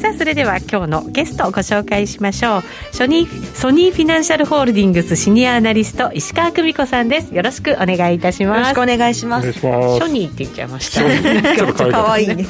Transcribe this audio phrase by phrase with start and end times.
[0.00, 2.62] さあそれでは今日のゲストをご紹介しましょう。
[2.90, 7.34] ソニーソニーフィナンシャルホールディングスシニアアナリスト石川久美子さんです。
[7.34, 8.58] よろしくお願いいたします。
[8.60, 9.52] よろしくお願いします。
[9.52, 9.68] ソ
[10.06, 11.54] ニーって言っちゃいました。
[11.54, 12.46] ちょっと可愛いね。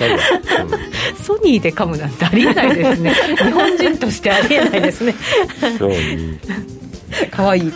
[1.20, 3.14] ソニーで噛むなんてありえないですね。
[3.36, 5.14] 日本人としてありえないですね。
[7.32, 7.72] 可愛い。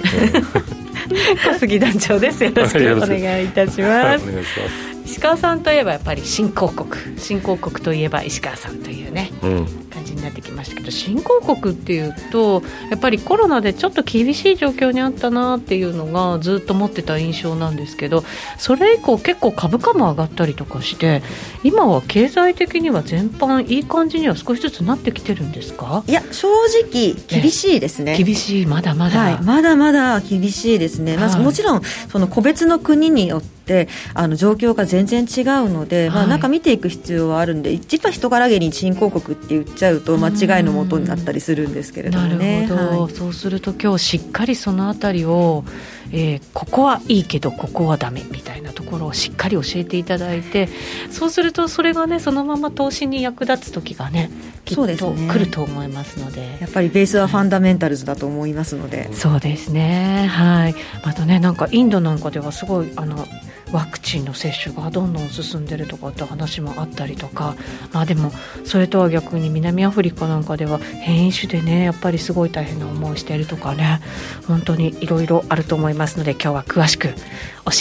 [1.45, 2.45] 小杉団長です。
[2.45, 9.66] よろしくお願いいたします、はい石川さんといえばやっぱり新興国新興国といえば石川さんというね、うん、
[10.05, 18.23] 感じになってきましたけど新興国っていうとやっぱりコロナでちょっと厳しい状況にあったなっていうのがずっと持ってた印象なんですけど
[18.59, 21.23] それ以降結構株価も上がったりとかして
[21.63, 26.05] 今は経済的には全般いい感じには少しずつなってきてるんですか？
[26.07, 26.49] いや正
[26.83, 28.18] 直厳しいですね。
[28.18, 28.66] 厳しい。
[28.66, 42.66] まだまだ、はい、まだまだ厳しいですね、まあ、もちろんその個別の国によってあの状況が全然違うので、はい、まあ、なんか見ていく必要はあるんで実は人からげに新興国って言っちゃうと間違いのもとになったりするんですけれどもね。
[42.66, 45.64] なるほど、はい、そうすると今日しっかりそのあたりを
[46.12, 50.68] えー、ここはいいけどここはダメみたいなところをしっかり教えていただいて
[51.10, 54.30] そうするとそれがねそのまま投資に役立つ時がね
[54.65, 63.26] きっと来ると思いますので、ね、やっぱりベースはファンダメンタルズだと思いますので、そうですねはいまたねなんかインドなんかではすごいあの
[63.73, 67.54] ワクチンの接種がどんどん進んでるとかって話もあったりとか、
[67.93, 68.31] まあ、でも
[68.65, 74.00] それとは逆に南アフリカなんかでは変異種でねやっぱりすごい大変な思いしているとかね
[74.47, 77.15] 本当にいろいろあると思いますので今日は詳しく教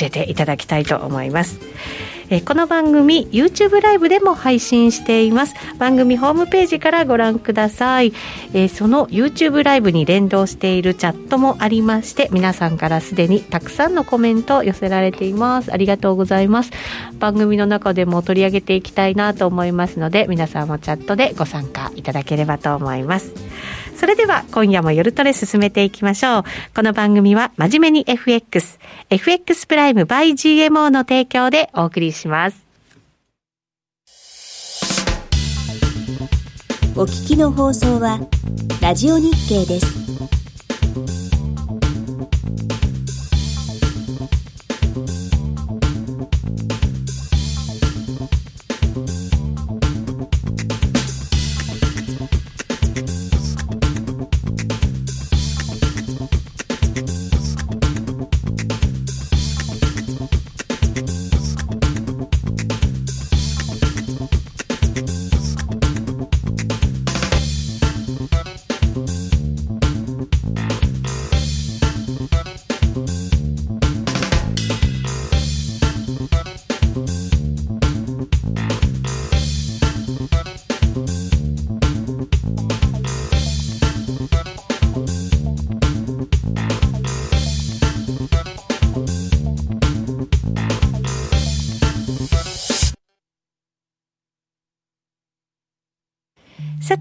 [0.04, 1.60] えていただきたいと思います。
[2.34, 5.54] えこの番組 YouTube ライブでも配信しています。
[5.78, 8.12] 番組ホームページからご覧ください、
[8.56, 15.72] えその YouTube ライブに連動しているチャットもありまして皆さんからすでにたくさんのコメントを寄せられています。
[15.72, 16.72] ありがとうございます。
[17.20, 23.32] 番組の中でも取り上げていきたいなと思いますので皆さんもチャットでご参加いただければと思います。
[23.96, 26.44] それでは今夜も夜トレ進めていきましょう。
[26.76, 32.64] この番組は真面目に FX、FX プライム by GMO の提供でお送りします。
[36.96, 38.20] お聞きの放送は
[38.82, 40.43] ラジオ日経です。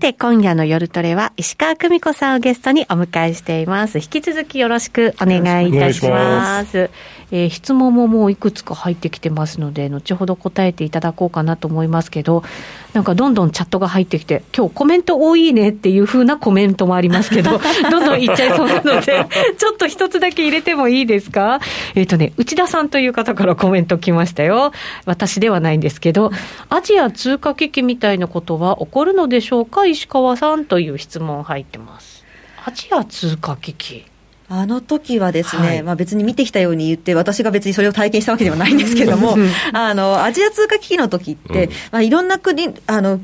[0.02, 3.98] て、今夜の夜トレは石川久美子さんをゲストにお迎えしています。
[3.98, 6.90] 引き続きよろしくお願いいたします。
[7.32, 12.44] えー、質問ももういくつか入ってきてますので、後ほど答えていただこうかなと思いますけど、
[12.92, 17.58] なんかどんどんチャットが入ってきて、今日コメント多いねっていうふうなコメントもありますけど、
[17.90, 19.26] どんどんいっちゃいそうなので、
[19.56, 21.58] ちょっと一つだけ入れてもいいですか？
[21.94, 24.70] えっ、ー、とね、内田さんという方からコメント来ましたよ。
[25.06, 26.30] 私ではないんですけど、
[26.68, 29.86] アジア通貨危機みたいなことは起こるのでしょうか？
[29.86, 32.24] 石川さんという質問入ってます。
[32.66, 34.04] アジア通貨危機。
[34.48, 39.36] あの時はですね、はい、まあ別に見てきたように言って、私が別にそれを体験したわけではないんですけれども、
[39.72, 43.20] あの、アジア通貨危機の時って、うん、まあいろんな国、あの、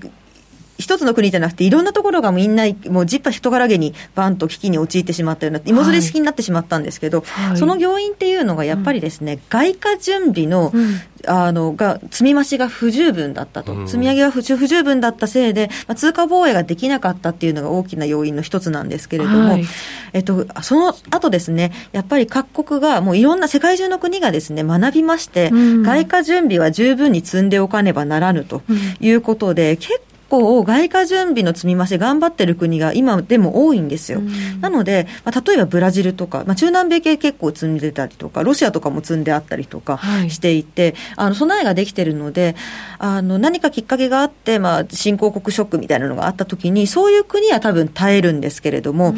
[0.78, 13.86] 一つの国じゃなくて、いろんなところがみんな、もうじっぱ人からげにバンと危機に陥ってしまったような、芋づれ式になってしまったんですけど、はい、その要因っていうのがやっぱりですね、うん、外貨準備の、うん、あの、が、積み増しが不十分だったと。
[13.86, 19.64] 積み上げが不十分だったせいで、まあ、通貨防衛ができなかったっていうのが大きな要因の一つなんですけれども、はい、
[20.12, 28.62] えっと、その後ですね、やっぱり各国が、もういろんな世界中の国がですね、学びまして、うん、外貨準備は十分に積んでおかねばならぬと
[29.00, 34.20] いうことで、結構外貨準備の積み増し頑張ってる国が今でも多いんですよ。
[34.60, 39.98] なので、まあ、例えばブラジルとか、まあ、中南米系結構積んでたりとか、ロシアとかも積んであったりとか
[40.28, 42.56] していて、はい、あの備えができてるので、
[42.98, 49.14] あの何かきっかけがあって、まあ、新興国ショックみたいなのがあったときに、そういう国は多分耐えるんですけれども、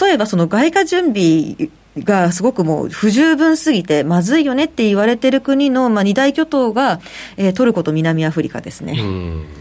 [0.00, 1.56] 例えばその外貨準備
[1.98, 7.00] がすごくもう不十分すぎて、まずいよねって言われてる国の、まあ、二大巨頭が、
[7.36, 8.98] えー、トルコと南アフリカですね。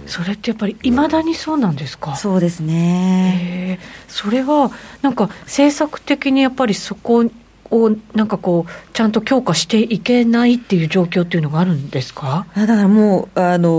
[0.05, 2.15] それってやっぱり、いまだにそうなんですか？
[2.15, 3.79] そうですね。
[4.07, 7.25] それは、なんか政策的にやっぱりそこ
[7.69, 12.47] をなんかこう、ちゃんと強化していけないっていう状況っていうのがあるんですか？
[12.55, 13.69] だからもう、あの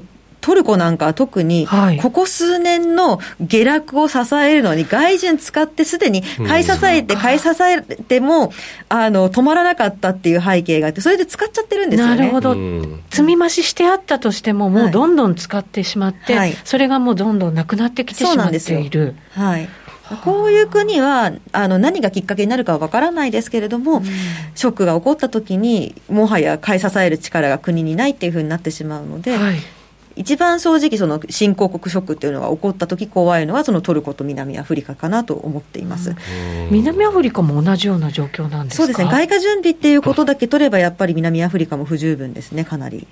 [0.00, 0.02] ー
[0.48, 1.68] トルコなんかは特に、
[2.00, 8.50] ここ数年の下落を支えるのに、外順使ってすでに買い支えて、買い支えても、
[8.88, 12.16] あの、止まらなかったっていう背景があって、それで使っちゃってるんですよね。
[12.16, 12.56] なるほど。
[13.10, 19.16] 積み増ししてあったとしても、もうどんどん使ってしまって、はい、それがもうどんどんなくなってきてしまっている。
[19.32, 19.68] はい。
[20.24, 24.04] こういう国はあの何がきっかけになるかは分からないですけれども、うん、
[24.54, 29.56] ショックが起こったときに、もはや買い支える力が国にないっていうふうになってしまうので、はい、
[30.18, 36.16] 一番正直その新興国ショックっていうのが起こった時怖いのはそのトルコと南アフリカかなと思っています、
[36.70, 39.06] 南アフリカも同じような状況なんですそうですね。
[39.06, 43.06] 外貨準備っていうことだけ取ればやっぱり南アフリカも不十分ですねかなり。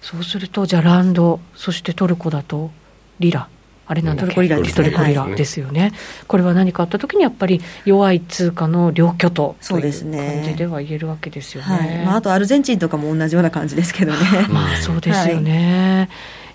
[0.00, 2.70] そうするとじゃあランドそしてトルコだと
[3.18, 3.48] リラ
[3.86, 4.74] あれなんだっけ、トルコリラですね。
[4.74, 5.92] トルコリラですよね。
[6.26, 11.68] これは何かあったときに、やっぱり弱い通貨の両巨頭という感じでは言えるわけですよね。
[11.68, 14.18] はいまあ、あとアルゼンチンとかも同じような感じですけどね。
[14.50, 16.08] まあそうですよね。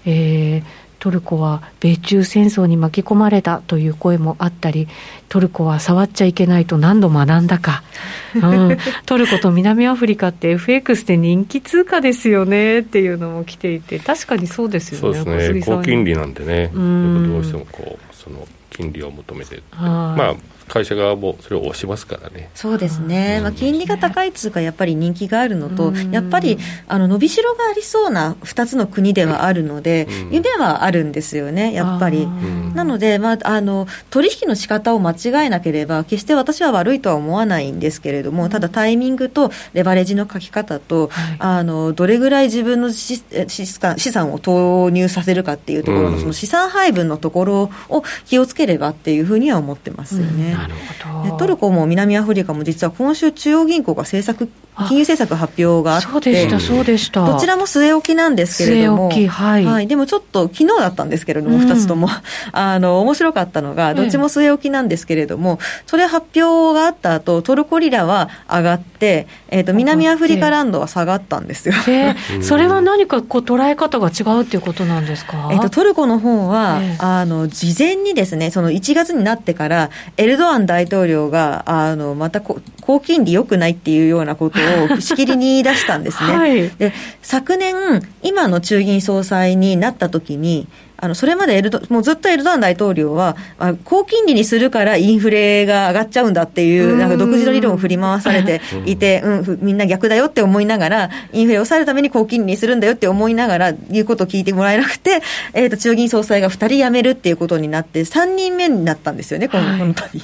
[0.05, 4.87] はい、えートルコは米中戦争に巻き込まれたという声もあったり、
[5.29, 7.81] トルコは触っちゃいけないと何度学んだか、
[8.39, 8.77] うん、
[9.07, 12.79] トルコと南アフリカって FX で人気通貨ですよね。
[12.79, 15.61] っていうのも来ていて、確かにそうですよね、そうですね。
[15.65, 20.35] 高金利なんでね、どうしてもこうその金利を求めて、まあ、
[20.71, 22.49] 会社側もそれを押しますからね。
[22.55, 26.57] そうですね、まあ、金利が高い通貨、やっぱり人気があるのと、やっぱり
[26.87, 32.25] あの伸びしろがありそうな2つの国ではあるので、夢はあるんですよね、やっぱり。
[32.73, 50.55] なので、まあ、あの取引の仕方を間違えなければ、決して私は悪いとは思わないんですけれども、ただタイミングとレバレッジの書き方と、はい、あのどれぐらい自分の資産資産を投入させるかっていうところの、その資産配分のところを気をつければっていうふうには思ってますよね。
[50.61, 51.37] なるほど。
[51.37, 54.49] トルコも南アフリカも実は今週中央銀行が政策
[54.87, 57.25] 金融政策発表があってそうでしたそうでした。
[57.25, 62.09] どちらも据え置きなんですけれどもはい、はい、でもちょっと昨日だったんですけれども、二、うん、つとも。
[62.51, 82.61] あの面白かったのがどっちも据え置きなんですけれども、それ発表があった後トルコリラは上がって、えーと、南アフリカランドは下がったんですよ、えー、 それは何かこう捉え方が違うっていうことなんですか、えーと、トルコの方は、えー、あの事前にですねその1月になってからエルドアン大統領があのまた高
[82.99, 84.59] 金利良くないっていうようなこと
[84.93, 86.33] をしきりに言い出したんですね。
[86.37, 87.75] はい、で昨年、
[88.23, 90.67] 今の中銀総裁になった時に、
[91.01, 105.23] あのそれまでエルドもうずっとエルドアン大統領は、あ、高金利にするからインフレが上がっちゃうんだっていう、なんか独自の理論を振り回されていて、うん、みんな逆だよって思いながら、インフレを抑えるために高金利にするんだよって思いながら、言うことを聞いてもらえなくて、
[105.53, 110.21] えっ、ー、と、中銀総裁が2人辞めるっていうことになって、3人目になったんですよね、この、本当に。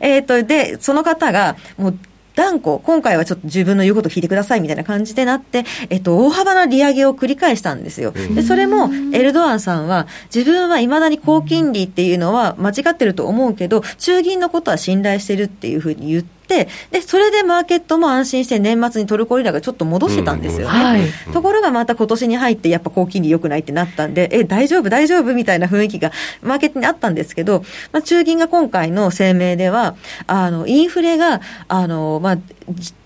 [0.00, 1.98] えっ、ー、と、で、その方が、もう、
[2.34, 8.12] 断固、今回はちょっと自分の言うことを聞いてくださいみたいな感じでなって、えっと、大幅な利上げを繰り返したんですよ。
[8.12, 16.68] で、それも、エルドアンさんは、自分はいまだに高金利っていうのは間違ってると思うけど、中銀のことは信頼してるっていうふうに言って、で、
[17.06, 20.84] それでマーケットも安心して年末にトルコリラがちょっと戻してたんですよね。
[20.84, 24.90] はい、ところがまた今年に入ってやっぱ高金利良くないってなったんで、え、大丈夫？
[24.90, 25.34] 大丈夫？
[25.34, 29.96] みたいな雰囲気がマーケットにあったんですけど、まあ、中銀が今回の声明では、
[30.26, 32.38] あの、インフレが、あの、まあ、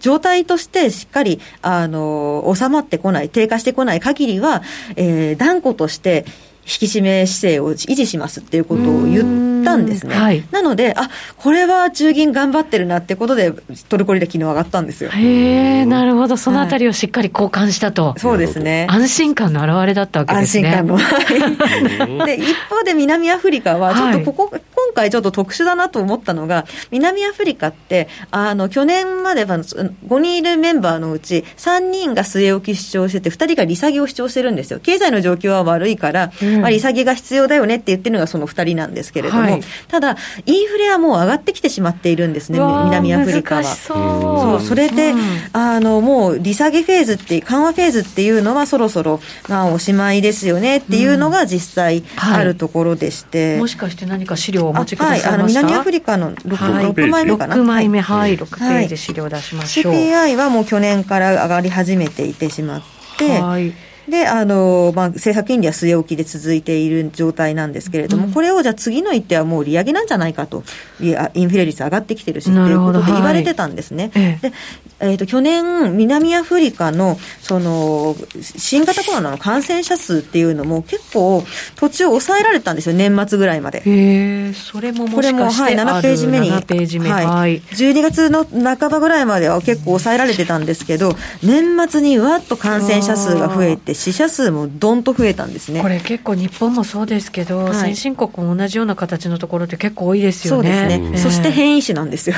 [0.00, 4.62] 状態としてしっかり、あの、収まってこない、低下してこない限りは、
[4.96, 10.14] えー、断固として、引き締め姿勢を維持しますっていうことを言ったんですね。
[10.14, 13.52] はい、なので、あこれは中銀頑張ってるなってことで、
[13.88, 15.10] トルコリラ、昨日上がったんですよ。
[15.10, 18.86] へなるほど、そのあたりをしっかり交換したと、はい、そうですね。
[18.90, 20.68] 安心感の表れだったわけですね。
[20.68, 22.26] 安心感の。
[22.26, 34.80] で、一方で南アフリカは、ちょっとここ、はい、今回ちょっと特殊だなと思ったのが、南アフリカって、あの、去年までは5人いるメンバーのうち、3人が据え置き主張してて、2人が利下げを主張してるんですよ。
[34.80, 43.64] 経済の状況は悪いから、うんまあ、利下げが必要だよねって言ってるのがその2人なんですけれども、はい、はい、ただ、インフレはもう上がってきてしまっているんですね、南アフリカは。
[43.64, 44.66] そう。
[44.66, 45.20] それで、うん、
[45.52, 59.92] あのもう利下げフェーズって、緩和フェーズっていうのは、そろそろ、まあ、おしまいですよねっていうのが実際あるところでして、はい、もしかして何か資料をお持ちくださいました、はい、あの南アフリカの 6,、はい、6枚目かな？6枚目、はい、6ページ資料出しましょう。
[59.92, 62.82] CPI はもう去年から上がり始めていてしまっ
[63.16, 63.72] て、はい
[64.08, 70.64] で、あの、まあ、政策金利は据え置きで続いている状態なんですけれども、うん、これをじゃあ次の一手はもう利上げなんじゃないかと、
[71.00, 74.10] インフレ率上がってきてるしということで言われてたんですね。
[74.14, 74.52] はい、で、
[75.00, 81.44] えっ、ー、と、去年、南アフリカの、その、新型コロナの感染者数っていうのも結構
[81.76, 83.82] 途中抑えられたんですよ、年末ぐらいまで。
[83.84, 85.38] へそれももしかしてこ
[85.68, 86.50] れも、はい、7ページ目に。
[86.50, 87.10] 7ページ目。
[87.10, 87.60] はい。
[87.60, 95.82] 12月の半ばぐらいまでは結構抑えられてたんですけど、年末にわっと感染者数が増えて、死者数もどんと増えたんですね。
[95.82, 100.70] これ結構日本もそうですけど、はい、先進国も同じような形のところって結構多いですよね。
[100.70, 102.36] そうですね、えー、そして変異種なんですよ。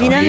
[0.00, 0.28] 南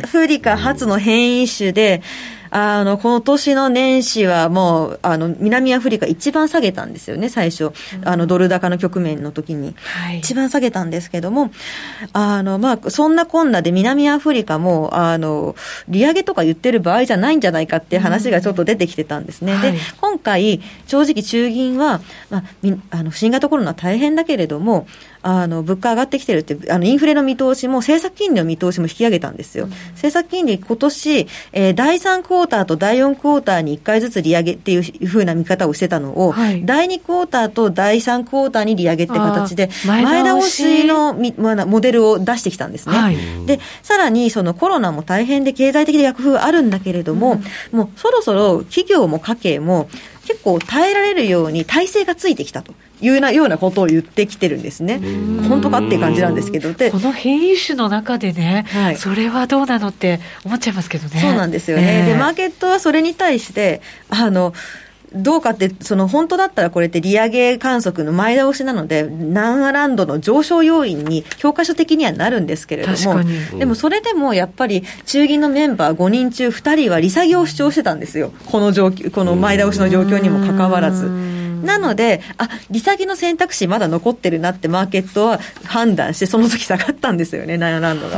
[0.00, 2.02] フリカ初の変異種で、
[2.50, 7.72] あの、この年の年始はもう、あの、南アフリカ一番下げたんですよね、最初。
[8.04, 9.74] あの、ドル高の局面の時に。
[9.76, 11.50] はい、一番下げたんですけども、
[12.12, 15.56] あの、まあ、そんなこんなで南アフリカも、あの、
[15.88, 19.54] 利上げとか言ってる場合じゃないんじゃないかっていう話がちょっと出てきてたんですね。
[19.54, 22.00] うん、で、今回、正直中銀は、
[22.30, 22.44] まあ、
[22.90, 24.86] あの、新型コロナ大変だけれども、
[25.28, 29.64] あの物価上がってきてるって、あのインフレの見通しも、政策金利の見通しも引き上げたんですよ。
[29.64, 41.12] うん、政策金利、今年、えー、第3クォーターと第4クォーターに1回ずつ利上げっていうふうな見方をしてたのを、はい、第2クォーターと第3クォーターに利上げって形で、前倒しの
[41.66, 42.96] モデルを出してきたんですね。
[42.96, 43.16] はい、
[43.46, 47.40] で、さらにそのコロナも大変で経済的な逆風あるんだけれども、
[47.72, 49.88] うん、もうそろそろ企業も家計も
[50.24, 52.74] 結構耐えられるように体制がついてきたと。
[53.00, 55.00] いうなようなことを言ってきてるんですね。
[55.48, 56.72] 本当かっていう感じなんですけど。
[56.72, 61.20] で、この変異種の中でね、はい、それはどうなのって思っちゃいますけどね。
[61.20, 62.04] そうなんですよね。
[62.06, 64.54] えー、で、マーケットはそれに対して、あの、
[65.12, 73.22] どうかって、その本当だったらこれって利上げ観測の前倒しなので、ナンアランドの上昇要因に教科書的にはなるんですけれども、
[73.58, 81.35] でもそれでもやっぱり中銀のメンバー5人中2人は利下げを主張してたんですよ、この状況この前倒しの状況にもかかわらず。
[81.64, 88.16] なので、あ利下げの選択肢まだ残ってるなってマーケットは判断して、その時下がったんですよね、ナイアランドが。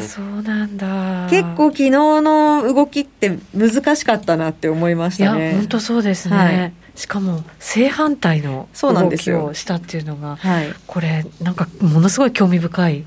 [0.00, 5.50] そうなんだ結構、昨日の動きって難しかったなって思いましたね。
[5.50, 6.36] いや、本当そうですね。
[6.36, 13.04] はいしかも正反対の動きをしたっていうのが、はい、これ、なんかものすごい興味深い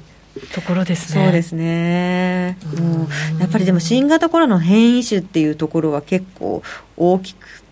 [0.53, 1.23] ところですね。
[1.23, 2.57] そうですね。
[2.79, 6.61] もうやっぱりでも新型コロナの変異種っていうところは結構
[6.97, 7.63] 大きく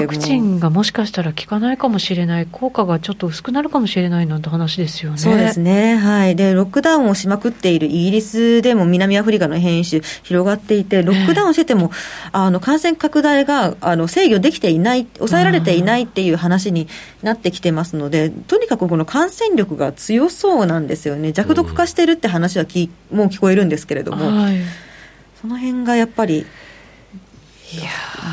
[0.00, 5.18] ワクチンがもしかしたら効かないかもしれない、効果がちょっと薄くなるかもしれないなんて話ですよね。
[5.18, 5.96] そうですね。
[5.96, 6.36] はい。
[6.36, 11.90] で、ロックダウンをしまくっているイギリスでも南アフリカの変異種広がっていて、ロックダウンしてても、
[12.32, 16.88] あの、感染拡大が、あの、制御できていない、抑えられていないっていう話に
[17.22, 21.32] なってきてますので、とにかくこの感染力が強そうなんですよね。
[21.32, 24.56] 弱毒化してるって話はき、もう聞こえるんですけれども、はい、
[25.40, 26.46] その辺がやっぱり、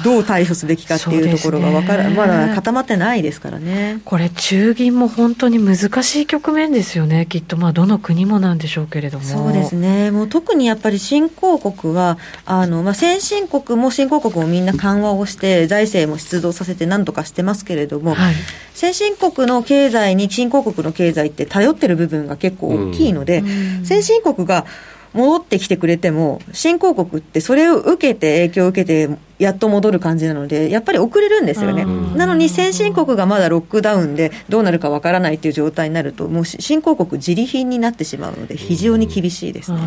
[0.03, 4.01] どう対処すべきかっていうところが分から、ね、まだ固まってないですからね。
[4.05, 9.25] これ、中銀も本当に難しい局面ですよね、きっと、まあ、どの国もなんでしょうけれども。
[9.25, 18.35] そうですね、もう特にやっぱり新興国は、あのまあ、先進国も新興国もみんな緩和をして、財政も出動させて、なんとかしてますけれども、はい、
[18.73, 24.65] 先進国の経済に新興国の経済って頼ってる部分が結構大きいので、うん、先進国が
[25.13, 31.85] 戻ってきてくれても、新興国ってそれを受けて、影響を受けて、やっと戻る感じなので、やっぱり遅れるんですよね。
[32.15, 39.79] なのに先進国がまだロックダウンでどうなるかわからないっていう状態になると、もう新興国自利品になってしまうので、非常に厳しいですね。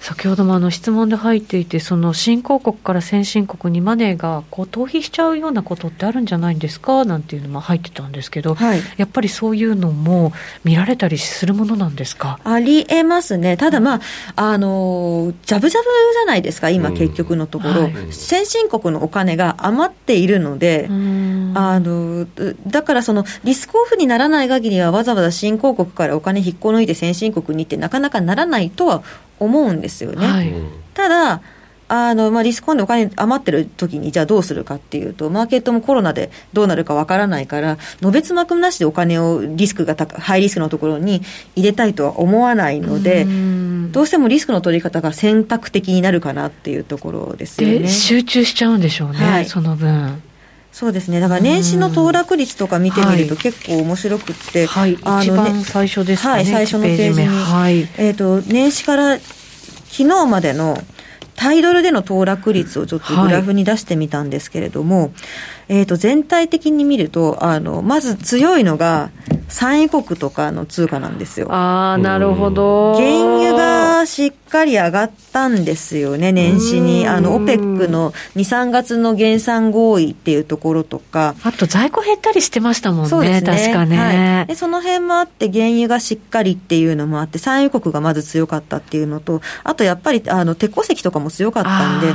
[0.00, 7.04] 先ほどもあの質問で入っていて、その新興国から先進国にマネーがこう逃避しちゃうようなことってあるんじゃないんですか？
[7.04, 10.32] なんていうのも入ってたんですけど、はい、やっぱりそういうのも
[10.64, 12.38] 見られたりするものなんですか？
[12.44, 13.56] ありえますね。
[13.56, 14.00] ただまあ、
[14.36, 17.82] あの、じゃぶじゃぶじゃないですか、今結局のところ。
[17.84, 22.26] はい、先進国国のお金が余っているので、あの
[22.66, 29.02] だからそのリスクオフにならない限りは、わざわざ新興国からお金引っこ抜いて先進国にって、なかなかならないとは
[29.38, 30.26] 思うんですよね。
[30.26, 30.52] はい、
[30.94, 31.40] ただ
[31.94, 41.20] あのまあ、リスクオンでお金余ってる時にじゃあどうするかっていうと、マーケットもコロナでどうなるかわからないから、のべつ幕なしでお金をリスクが高ハイリスクのところに
[41.54, 43.26] 入れたいとは思わないので、
[43.90, 47.86] どうしてもリスクの取り方が選択的になるかなっていうところですよね。
[47.86, 50.22] 集中しちゃうんでしょうね、はい、その分。
[50.72, 51.20] そうですね。
[51.20, 60.78] だから年始の騰落率とか見てみると結構面白くって、はい、一番最初ですね、はい、最初のページに、はい、えーと、年始から昨日までの
[61.42, 65.10] タイドルでの騰落率をちょっとグラフに出してみたんですけれども、はい、
[65.70, 69.10] えー、と全体的に見るとあのまず強いのが
[69.52, 71.52] 産油国とかの通貨なんですよ。
[71.52, 72.94] ああ、なるほど。
[72.94, 73.06] 原
[73.36, 77.06] 油がしっかり上がったんですよね、年始に。
[77.06, 81.34] あの、オペックの2、3月の減産合意っていうところとか。
[81.42, 84.54] あと在庫減ったりしてましたもんね、そうですね確かね、はい、で。
[84.54, 92.14] その辺もあって、原油がしっかりっていうのもあって、産油国がまず強かったっていうのと、あとやっぱり、あの、鉄鉱石とかも強かったんで、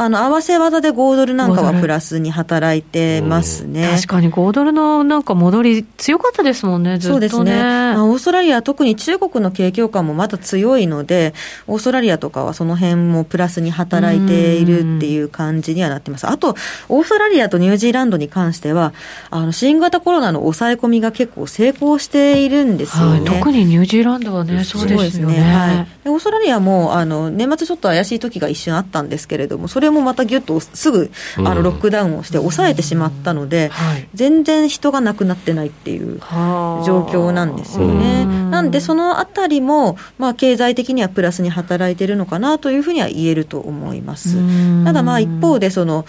[0.00, 3.88] あの、合わせ技で5ドルなんかはプラスに働いてますね。
[3.96, 7.60] 確かに5ドルのなんか戻り強かったですもんね、ずっと、ね、そうですね。
[7.60, 11.34] まあ、オーストラリア、特に中国の景況感もまだ強いので、
[11.66, 16.28] オーストラリアとかはその辺もプラスに働いているっていう感じにはなってます。
[16.28, 16.54] あと、
[16.88, 18.92] オーストラリアとニュージーランドに関しては、
[19.30, 23.28] あの、新型コロナの抑え込みが結構成功しているんですよね。
[23.28, 25.26] はい、特にニュージーランドはね、そうですね。
[25.26, 25.97] ねはい。
[26.08, 38.24] オーストラリアも、あの、年末ちょっと怪しい時が一瞬あったんですけれども、それもまたぎゅっとすぐ、あの、ロックダウンをして抑えてしまったので、はい、全然人が亡くなってないっていう状況なんですよね。
[38.50, 44.36] なんで、そのあたりも、まあ、経済的にはプラスに働いてるのかなというふうには言えると思います。
[44.84, 46.04] ただ、まあ、一方で、その、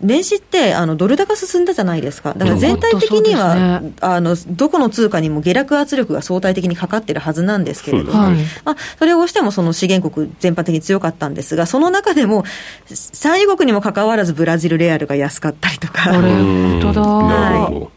[0.00, 8.18] 年始ってあのドル高進んだじゃないですか、だから全体的には、ね、あのどこの通貨にも下落圧力が相対的にかかってるはずなんですけれども、そ,、
[8.64, 12.44] まあ、それをしてもその資源国全般的に強かったんですが、その中でも、
[12.86, 16.12] 産油国にもかかわらずブラジルレアルが安かったりとか。
[16.12, 17.88] 本当だ、はい。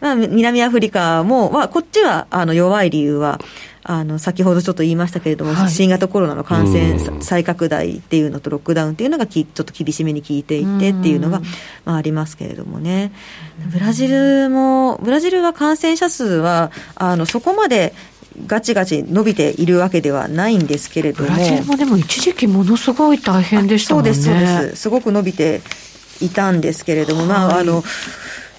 [0.00, 3.40] まあ、南アフリカも、まあ、こっちはあの弱い理由は、
[3.88, 11.40] あの先ほどちょっと言いましたけれども、はい、新型コロナの感染再拡大っていうのとロックダウンっていうのがきちょっと厳しめに効いていてっていうのが、
[11.84, 13.12] まあ、ありますけれどもね、
[13.72, 17.94] ブラジルも、ブラジルは感染者数はあのそこまで
[18.46, 21.30] ガチガチ伸びているわけではないんですけれども。
[21.30, 24.12] ブラジルもでも一時期ものすごい大変でしたもんね。
[24.12, 24.82] そうです、そうです。
[24.82, 25.62] すごく伸びて
[26.20, 27.82] いたんですけれども、まあ、あの、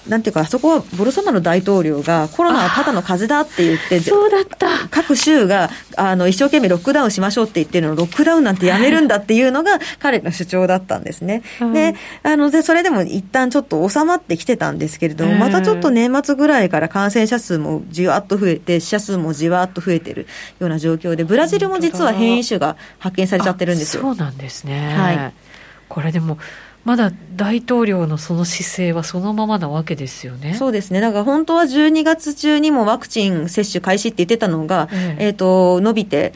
[0.08, 11.42] なんていうか、あそこはボルソナロ大統領がコロナはただの風邪だって言って、そうだった各州があの一生懸命ロックダウンしましょうって言ってるのロックダウンなんてやめるんだっていうのが 彼の主張だったんですね。
[11.72, 20.26] であので、それでも一旦ちょっと収まってきてたんですけれども、またちょっと年末ぐらいから感染者数もじわっと増えて、死者数もじわっと増えてる
[20.60, 24.02] ような状況で、ブラジルも実は変異種が発見されちゃってるんですよ。
[24.02, 24.94] そうなんですね。
[24.96, 25.32] はい。
[25.88, 26.38] これでも
[26.88, 30.54] まだ大統領のその姿勢はそのままなわけですよね。
[30.54, 31.02] そうですね。
[31.02, 36.32] だから本当は12月中にもワクチン接種開始って言ってたのが、えええー、と伸びて、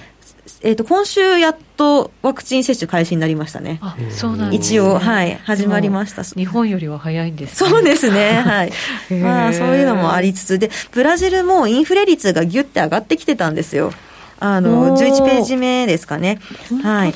[0.61, 3.79] えー、と今週やっとワクチン接種開始になりましたね。
[3.81, 6.23] あそうなん、ね、一応、はい、始まりました。
[6.23, 8.43] 日本よりは早いんです、ね、そうですね。
[8.43, 8.73] はい。
[9.23, 13.91] まあ、そういうのもありつつで、ブラジルもインフレ率がぎゅって上がってきてたんですよ。
[14.39, 16.41] あの、11ページ目ですかね。
[16.83, 17.15] はい。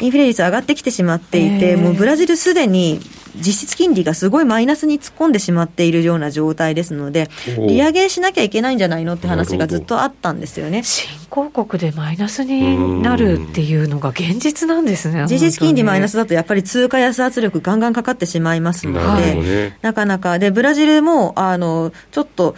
[0.00, 3.00] インフレ率上がってきてしまっていて、もうブラジルすでに
[3.36, 7.28] 実質金利がすごいマイナスに突っ込んでしまっているような状態ですので、
[7.58, 10.82] 利上げしなきゃいけないんじゃないのって話がずっとあったんですよね。
[10.84, 22.54] 新興国でマイナスになるっていうのが現実なんですね、実質金利マイナスだと、やっぱり通貨安圧力、がんがんかかってしまいますので、ね、なかなか、でブラジルもあのちょっと、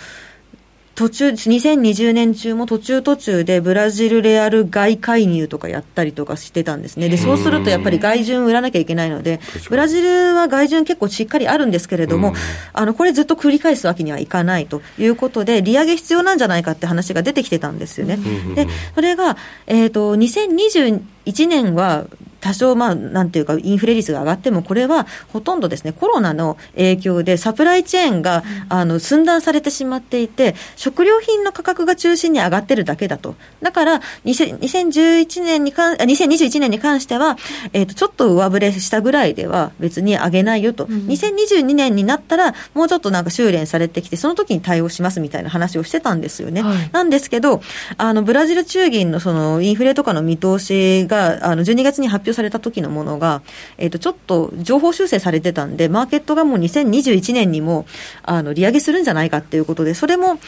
[0.96, 7.10] 途中、2020年中も途中途中でブラジルレアル外介入とかやったりとかしてたんですね。
[7.10, 12.34] で、そうするとやっぱり外順売らなきゃいけないので、ブラジルは外順結構しっかりあるんですけれども、
[12.72, 18.18] あの、これずっと繰り返すわけにはいかないということで、利上げ必要なんじゃないかって話が出てきてたんですよね。
[18.54, 22.06] で、それが、えっ、ー、と、2021年は
[22.46, 33.34] 多少、まあ、なんていうか、インフレ率が上がっても、これはほとんどですね、コロナの影響でサプライチェーンが、あの、寸断されてしまっていて、食料品の価格が中心に上がってるだけだと。
[33.62, 37.36] だから、2011年に関、2021年に関しては、
[37.72, 40.84] えっ、ー、と、ちょっと上振れしたぐらいでは別に上げないよと。
[40.84, 46.62] うん、2022年になったら、もうちょっとなんか修練されてきて、その時に対応しますみたいな話をしてたんですよね。
[46.62, 47.60] はい、なんですけど、
[47.96, 53.42] あの、ブラジル中銀のその、インフレとかの見通しが、あの、12月に発表された時のものが、
[53.78, 57.86] えっ、ー、と、ちょっと情報修正されてたんで、マーケットがもう2021年にも、
[58.22, 60.38] あの、利上げするんじゃないかっていうことで、それも、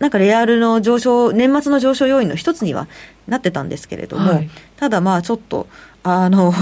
[0.00, 2.88] なんかレアルの上昇、年末の上昇要因の一つには
[3.28, 5.68] なってたんですけれども、はい、ただまあちょっと、
[6.02, 6.52] あの、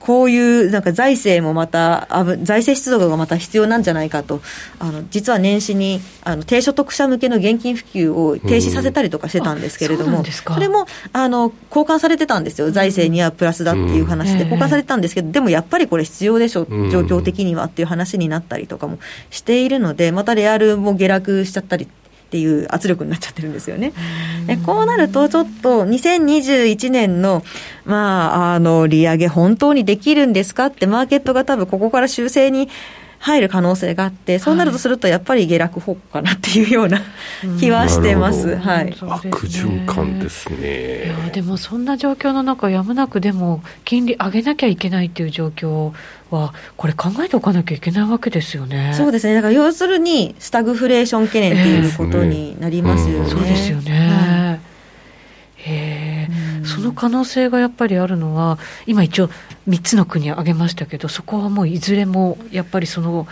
[0.00, 2.08] こういうなんか財政もまた、
[2.42, 4.40] 財政出動がまた必要なんじゃないかと、
[4.78, 21.86] あの実は年始にあの低所得者向けの現金普及を停止させたりとかしてたんですけれども、それもあの交換されてたんですよ、財政にはプラスだっていう話で、交換されてたんですけど、でもやっぱりこれ必要でしょ、状況的にはっていう話になったりとかもしているので、またレアルも下落しちゃったり
[22.30, 23.92] っていう圧力になっちゃってるんですよね。
[24.46, 27.42] でこうなると、ちょっと2021年の、
[27.84, 32.68] まあ、あの、利上げ本当にできるんですかって、マーケットが多分ここから修正に
[33.20, 37.02] 入る可能性があって、そうなるとすると、やっぱり下落方向かなっていうような
[37.60, 38.56] 気はしてます。
[38.56, 41.04] はい、悪循環ですね。
[41.04, 45.92] いやでもそんな状況の中、やむなくでも金利上げなきゃいけないっていう状況
[46.30, 48.94] は、これ、考えておかなきゃいけないわけですよね。
[48.96, 53.28] そうですね、だから要するに、スタグフレーション懸念っていうことになりますよね。
[53.28, 54.60] えー、そうですよね。
[55.56, 55.99] へえ、
[56.80, 59.28] その可能性がやっぱりあるのは、今一応
[59.68, 63.26] 3つの国挙げましたけど、そこはもういずれもやっぱりその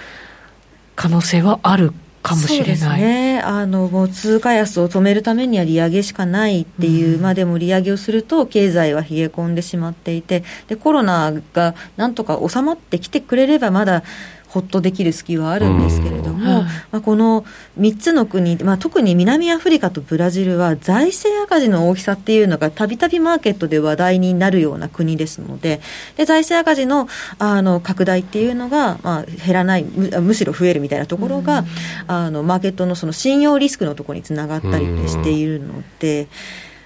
[0.95, 3.01] 可能性はあるかもしれない。
[3.01, 14.03] ね、あのもう通貨安を止めるためには利上げしかないっていう、うん、まあ、でも利上げをすると経済は冷え込んでしまっていてでコロナがなんとか収まってきてくれればまだ
[14.49, 17.45] ほっとできる隙はあるんですけれども、まあ、この
[17.79, 25.81] 3つの国、まあ、特に南アフリカとブラジルは財政赤字の大きさっていうのがたびたびマーケットで話題になるような国ですので
[26.17, 27.09] で財政赤字の
[27.39, 31.65] あの拡大っていうのが、まあ、減らないむむしろ増えるみたいなところが、
[32.07, 36.29] あのマーケットのその信用リスクのところにつながったりしているので、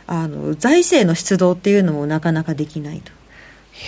[0.06, 3.12] あの財政の出動っていうのもなかなかできないと。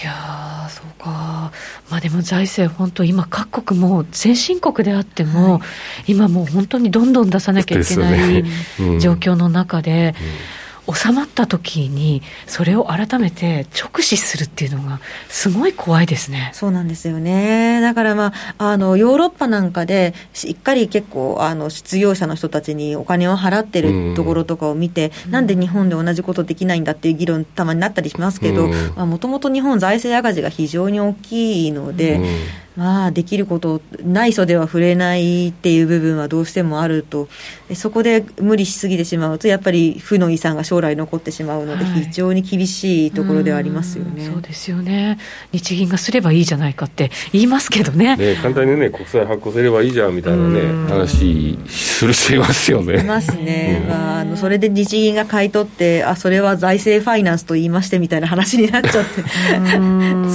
[0.03, 1.53] いやそうか、
[1.89, 5.59] まあ、でも財政、本当、今、各国も先進国であっても、は
[6.07, 8.45] い、今もう本当にどんどん出さなきゃいけない
[9.01, 10.15] 状況の中で。
[10.19, 10.33] うんうん
[10.93, 16.51] 収まった時にそれを改めて直視するっていうのがすごい怖いですね。
[16.55, 17.81] そうなんですよね。
[17.81, 28.69] だからまああのヨーロッパなんかでしっかり結構あの失業者の人たちにお金を払ってるところとかを見て、うん、なんで日本で同じことできないんだっていう議論たまになったりしますけど
[29.07, 37.29] もともと日本財政赤字が非常に大きいので、うんまあ、できることない袖は触れないっていう部分はどうしてもあると。
[37.75, 45.19] そこで無理しすぎてしまうとやっぱり負の遺産が将来残ってしまうので、非常に厳しいところではありますよね、そうですよね。
[45.53, 48.17] 日銀がすればいいじゃないかって言いますけどね。
[48.17, 53.01] ね簡単にね国債発行すればいいじゃんみたいなね話する人いますよね。
[53.01, 59.23] いますね、まあ、あのそれで日銀が買い取ってあそれは財政ファイナンスと言いましてみたいな話になっちゃって。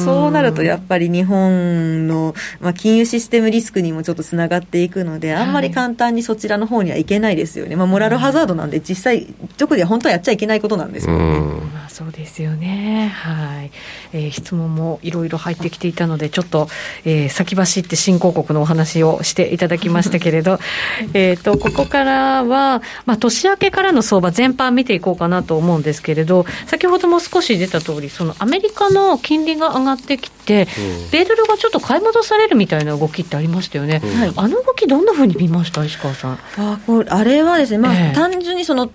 [0.05, 2.28] そうなるとやっぱり日本の
[2.59, 9.27] まあ、金融システムリスクにもちょっとつながっていくので、あんまり簡単にそちらの方にはいけないですよね、まあ、モラルハザードなんで、実際、
[9.59, 11.78] 直では本当はやっちゃいけないことなんですよね。
[11.89, 13.71] まあ、そうですよね、はい。
[14.13, 16.67] えー、質問もいろいろ入ってきていたので、ちょっと、
[17.03, 20.59] えー、先走って新興国のお話をしていただきましたけれど、
[21.15, 30.67] えとここからは、まあ、年明けからの相場全般見ていこうかなと思うんですけれど、先ほども少し出た通り、そのアメリカの金利が上がってきて、
[31.11, 36.39] 米ドルがちょっと買い戻されるみたいな動きってありましたよね、うん、あの動き、どんなふうに見ました石川さん？
[36.57, 38.91] あこれあれはですね、まあ、えー、単純にその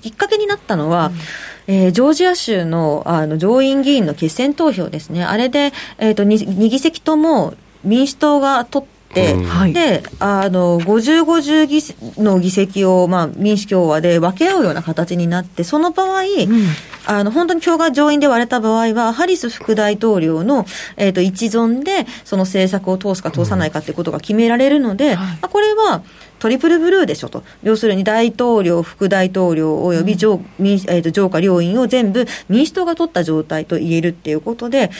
[0.00, 1.18] きっかけになったのは、うん、
[1.68, 7.54] えー、ジョージア州のあの上院議員の決選投票ですね、あれで、えーと、2, 2議席とも
[7.84, 11.80] 民主党が取って、うん、であの50、50議
[12.22, 16.66] の議席を、まあ、民主共和で分け合うような形になって、その場合、うん、
[17.06, 20.64] あの本当に票が上院で割れた場合は、ハリス副大統領の、
[20.96, 26.02] えーと、一存で、その政策を通すか通さないかということが決められるので、うん、まあ、これは
[26.38, 34.90] トリプルブルーでしょと、要するに大統領、副大統領および上,、うん、えーと上下両院を全部民主党が取った状態と言えるっていうことで、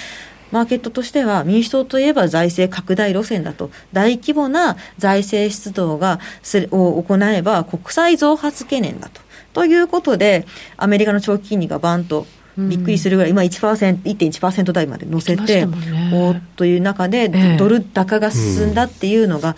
[0.50, 9.20] マーケットとしては民主党といえば財政拡大路線だと、大規模な財政出動がすを行えば国債増発懸念だと。
[9.52, 10.46] ということで、
[10.76, 19.56] アメリカの長期金利がバンとびっくりするぐらい、今1%、1.1%台まで乗せて、ね、おという中で、ドル高が進んだっていうのが、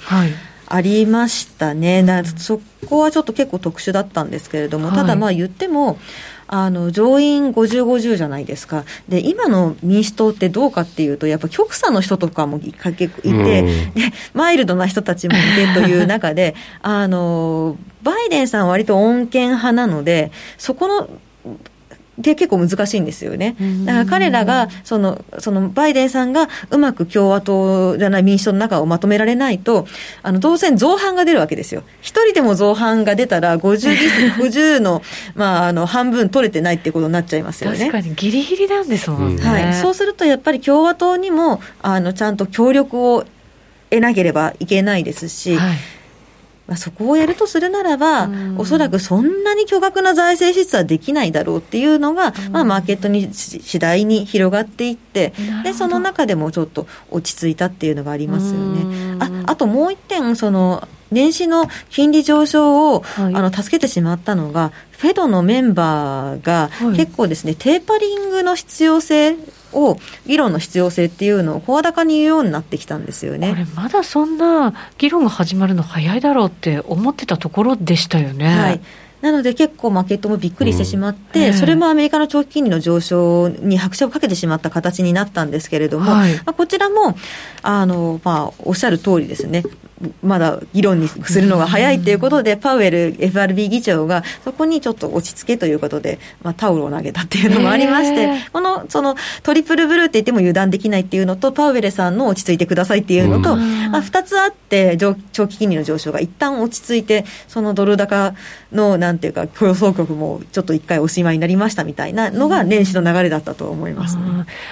[0.71, 2.05] ありましたね、
[2.37, 5.99] そこはちょっと結構特殊だったんですけれども、ただまあ言っても、
[6.47, 13.65] あの上院50、50じゃないですか、で今の民主党ってどうかっていうと、やっぱ極左の人とかもいて、うん、で
[14.33, 15.41] マイルドな人たちもい
[15.75, 21.09] てという中で、 あのバイデンさんは割と穏健派なので、そこの
[22.21, 23.57] で結構難しいんですよね。
[23.85, 29.87] だから彼らが、その、そのバイデンさんがうまく共和党じゃない民主党の中をまとめられないと、
[30.23, 31.83] あの、当然造反が出るわけですよ。
[32.01, 35.03] 一人でも造反が出たら50、50 の、
[35.35, 37.79] まあ、あの、半分取れてないってことになっちゃいますよね。
[37.79, 39.43] 確かにギリギリなんですもんね。
[39.43, 39.75] はい。
[39.75, 43.25] そうするとやっぱり共和党にも、あの、ちゃんと協力を
[43.91, 45.77] 得なければいけないですし、はい
[46.71, 55.33] まあ、そこをやるとするならば、おそらくそんなに巨額な財政支出はできないだろうっていうのが、まあ、マーケットに次第に広がっていって、
[55.65, 59.17] でその中でもちょっと落ち着いたっていうのがありますよね。
[59.19, 69.37] ああともう一点その年始の金利上昇を、はい、あの助けてしまったのが、フェドのメンバーが結構ですね、はい、テーパリングの必要性
[69.73, 73.51] を議論の必要性っていうのを声高に言うようになってきたんですよね。
[73.51, 78.47] これまだそんな議論が始まるの早いだろうって思ってたところでしたよね。
[78.47, 78.81] はい。
[79.21, 87.17] なので結構マーケットもびっくりしてしまって、うん、それもアメリカの長期金利の上昇に拍車をかけてしまった形になったんですけれども、はい、まあ、こちらも
[87.63, 89.63] あの、まあ、おっしゃる通りですね、
[90.23, 105.15] まだ議論にするのが早いということで、パウエル FRB 議長がそこにちょっと落ち着けということで、まあ、タオルを投げたっていうのもありまして、このそのトリプルブルーって言っても油断できないっていうのと、パウエルさんの落ち着いてくださいっていうのと、まあ、2つあって、長
[105.49, 108.35] 期金利の上昇が一旦落ち着いて、そのドル高
[108.73, 114.23] のなんていうか、競争局もちょっと一回おしまいになりましたみたいなのが年始の流れだったと思います、ね、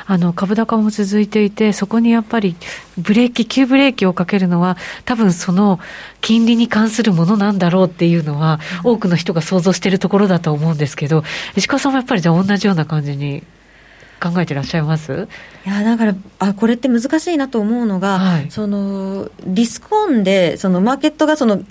[0.06, 2.56] あの株高も続いていて、そこにやっぱり
[2.96, 5.80] ブレーキ、急ブレーキをかけるのは、多分その
[6.20, 11.24] 金利に関するものなんだろうっていうのは、多くの人が想像しているところだと思うんですけど、
[11.56, 13.42] 石川さんもやっぱりじゃあ同じような感じに
[14.20, 15.28] 考えてらっしゃいます？
[15.66, 21.62] いやだからあこれって難しいなと思うのが、はい、そのリスクオンでそのマーケットがその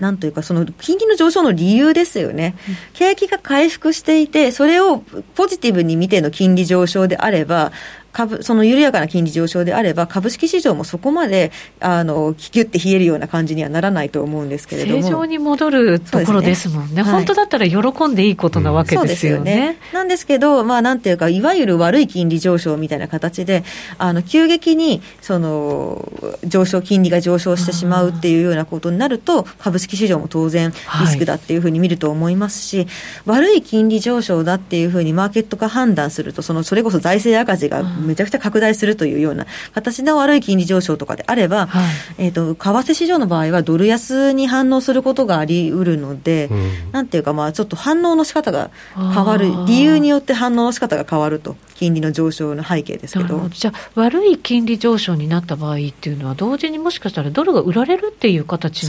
[0.00, 2.56] なんというか、その金利の上昇の理由ですよね、
[2.94, 7.70] 景気が回復していて、それをポジティブに見ての金利上昇であれば、
[8.14, 11.50] 株、その緩やかな金利上昇であれば、株式市場もそこまで、
[11.80, 15.02] あの、キュッて冷えるような感じにはならないと思うんですけれども。
[15.02, 16.94] 正常に戻るところですもんね。
[16.94, 19.52] ね本当だったら喜んでいいことなわけですよね。
[19.52, 23.64] うん、よねなんですけど、まあ、なんていうか、いわゆる悪い金利上昇みたいな形で、
[23.98, 26.08] あの、急激に、その、
[26.44, 32.86] 上昇、金利が上昇してしまうっていうようなことになると、株式市場も当然リスクだっていうふうに見ると思いますし、はい、
[33.26, 41.84] 悪い金利上昇だっていうふうにマーケットが判断すると、その、それこそ財政赤字がめちゃくちゃ拡大するというような形の悪い金利上昇とかであれば、はい、
[42.18, 53.48] えっ、ー、と、為替市場の場合はドル安に反応することがあり得るので、うん、なんていうか、まあ、ちょっと反応の仕方が変わる、理由によって反応の仕方が変わると、金利の上昇の背景ですけど。
[53.50, 58.88] じゃあ、悪い金利上昇になった場合っていうのは、同時にもしかしたらドルが売られるっていう形に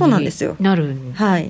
[0.60, 0.97] なる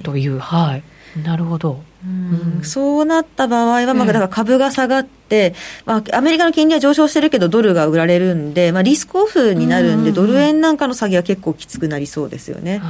[0.03, 0.83] という、はい、
[1.23, 1.81] なるほど。
[2.05, 12.81] うん、そうなった場合は、まあ、だから株が下がって、まあ、アメリカの金利は上昇してるけど、ドルが売られるんで、まあ、リスクオフになるんで、ドル円なんかの下げは結構きつくなりそうですよね。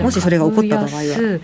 [0.00, 1.40] もしそれが起こった場合は。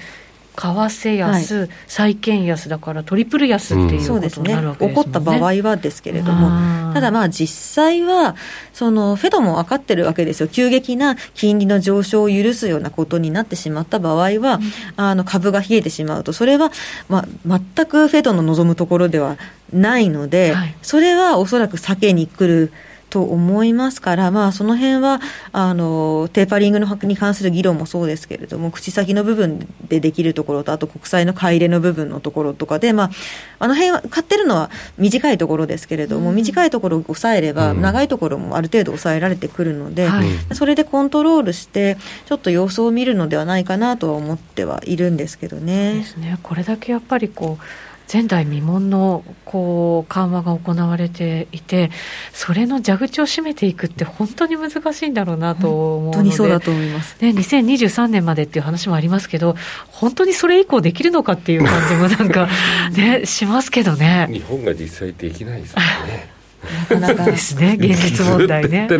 [0.56, 4.94] 為替安、はい、債券安だからトリプル安っていうことになるわけですね、ね。
[4.94, 8.36] 起こった場合はですけれども、ただまあ実際は、
[8.72, 14.60] そのフェドも分かってるわけですよ、急激な金利の上昇を許すようなことになってしまった場合は、うん、
[14.96, 16.70] あの株が冷えてしまうと、それは、
[17.08, 19.36] まあ、全くフェドの望むところでは
[19.72, 22.72] ないので、はい、それはおそらく避けに来る。
[23.10, 25.20] と思いますから、まあ、その辺は
[25.52, 33.10] あのテーパリングのに関する議論もそうですけれども、口先の部分でできるところと、あと国債の買い入れの部分のところとかで、まあ、
[33.58, 41.96] あの辺は買ってるのは短いところですけれども、うん、短いところを抑えれば、長いところもある程度抑えられてくるので、はい、それでコントロールして、
[42.26, 45.94] ちょっと様子を見るのではないかなとは思ってはいるんですけどね。
[45.94, 46.38] ですね。
[46.42, 47.64] これだけやっぱりこう
[48.12, 51.90] 前代未聞のこう緩和が行われていて、
[52.32, 59.54] それの蛇口を閉めていくって本当に難しいんだろうなと思うので、本当にそうだと思います、ね、2023年までっていう話もありますけど、
[59.88, 62.48] 本当にそれ以降できるのかっていう感じもなんか
[62.92, 64.28] ね、しますけどね。
[64.30, 66.39] 日本が実際できないですよね。
[66.62, 68.86] なかなかですね、 現実問題ね。
[68.86, 68.98] ね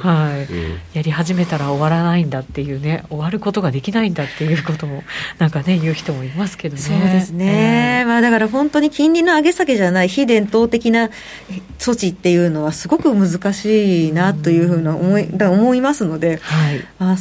[0.00, 5.04] はい、うん、やり始めたら終わらないんだっていうね、終わることができないんだっていうことも、
[5.38, 6.80] なんかね、言う人もいますけどね。
[6.80, 8.00] そうですね。
[8.00, 11.10] えー、まあだから本当に金利の上げ下げじゃない非伝統的な
[11.78, 17.16] 措置っていうのはすごく難しいなというふうな思い、思いますので、はい、まあ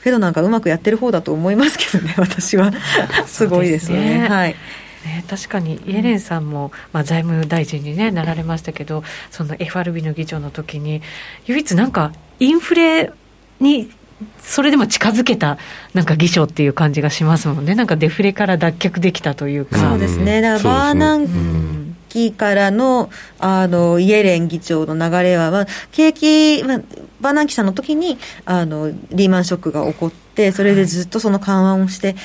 [0.00, 2.72] フェドなんかうまくやってる方だと思いますけどね、私は。
[3.26, 4.20] すごいですよね。
[4.20, 4.56] ねはい。
[5.04, 11.00] ね、確かにイエレンさんも、まあ、財務大臣に、ね、なられましたけどその FRB の議長の時に
[11.46, 13.12] 唯一なんかインフレ
[13.60, 13.90] に
[14.38, 15.58] それでも近づけた
[15.94, 17.74] なんか議長っていう感じがしますもんね。
[17.74, 19.78] なんかデフレから脱却できたというか。
[19.78, 20.42] そうですね。
[20.42, 23.08] だからバーナン期からの
[23.38, 26.80] あのイエレン議長の流れは、まあ、景気、まあ、
[27.20, 28.72] バーナンキさんの時にあに
[29.10, 32.16] リーマンショックが起こって、それでずっとその緩和をして、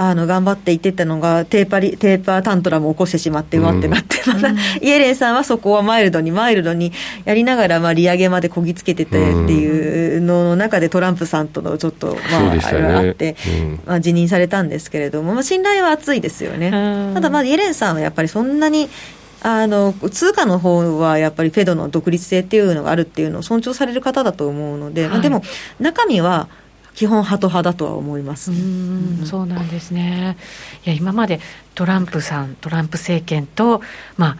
[0.00, 6.92] あの頑張っていってたのがテーパリテーパータントラムを起こしてしまってわってなって、また、イエレンさんはそこはマイルドにマイルドに
[7.24, 13.34] やりながらまあ利上げまでこぎつけててっていうのの中でトランプさんとのちょっとまあ、あれがあって、
[13.86, 16.70] まあ、辞任されたんですけれども、まあ、信頼は厚いですよね。
[17.14, 18.88] ただまあイエレンさんはやっぱりそんなに
[19.42, 25.42] あの通貨の方はやっぱりフェドの独立性っていうのがあるっていうのを尊重される方だと思うので、はい、まあ、でも
[25.80, 26.48] 中身は
[26.98, 30.36] 基本ハト派だとは思います、ね、そうなんですね。
[30.84, 31.38] いや今まで
[31.76, 33.82] トランプさんトランプ政権と
[34.16, 34.36] まあ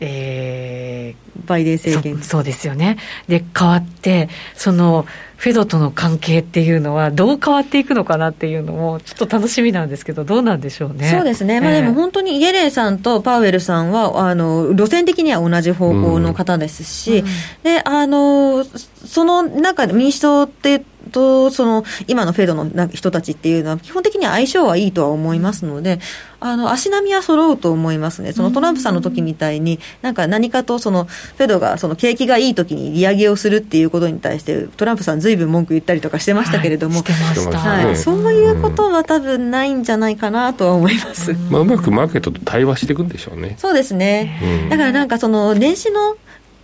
[0.00, 2.22] えー、バイデン政権。
[2.22, 2.96] そうですよね。
[3.28, 5.04] で変わってその
[5.36, 11.10] フェドとの関係っていうのはどう変わっていくのかなっていうのもちょっと楽しみなんですけどどうなんでしょうね。
[11.10, 17.26] そうですね、まあ、でも本当にイエレンさんとパウエルさんはあの路線的には同じ方向の方ですし、うん、
[17.62, 26.00] であのその中で民主党ってとその今のフェドの人たちっていうのは基本的には相性はいいとは思いますので
[26.40, 28.32] あの足並みは揃うと思いますね。
[28.32, 43.56] そのトランプさんの時みたいになんか何かとそのフェドがその景気がいい時に利上げをするっていうことに対してトランプさんずいぶん文句言ったりとかしてましたけれども、はい、そういうことは多分ないんじゃないかなとは思います、まあ、うまくマーケットと対話していくんでしょうね。
[43.58, 46.16] そうですね、だからなんかその年始の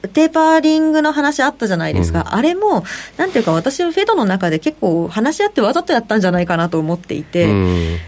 [0.08, 2.84] テーパーリングの話あったじゃないですか、うん、あれも、
[3.16, 7.48] なんていうか、私はフェドの中で結構話し合ってわざとやったんじゃないかなと思っていて、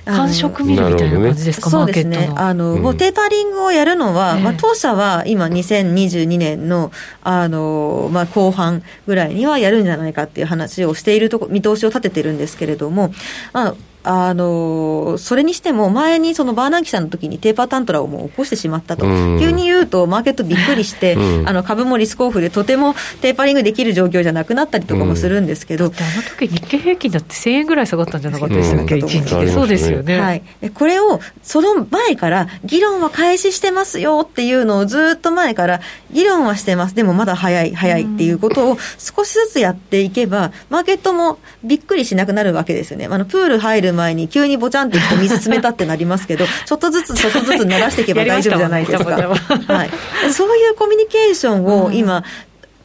[0.04, 6.90] 感触見るみたいな感じですか、そうですね、あの、うん、もうテーパーリングをやるのは、まあ、当社は今、2022年の
[7.22, 13.12] あの、まあ、後半ぐらいにはやるんじゃないかっていう話をしているとこ見通しを立ててるんですけれども、
[13.52, 13.74] まあ
[14.04, 30.42] あのそれにしても、前にそのバーナンキさんの時にテーパータントラをもう起こしてしまったと、急に言うと、マーケットびっくりして、あの株もリスクオフで、とてもテーパリングできる状況じゃなくなったりとかもするんですけど、あの時日経平均だって1000円ぐらい下がったんじゃなかったでしたっけ、1日で、そうですよね、はい、
[30.74, 43.06] これをその前から、議論は開始してますよっていうのをずっと前から、議論はしてます、でもまだ早い、早いっていうことを少しずつやっていけば、マーケットもびっくりしなくなるわけですよね。
[43.10, 49.10] あのプール入る前に急にぼちゃんってきて水冷たってなりますけど、 ちょっとずつちょっとずつ慣らしていけば大丈夫じゃないですか。
[49.10, 49.90] はい、
[50.32, 52.24] そういうコミュニケーションを今、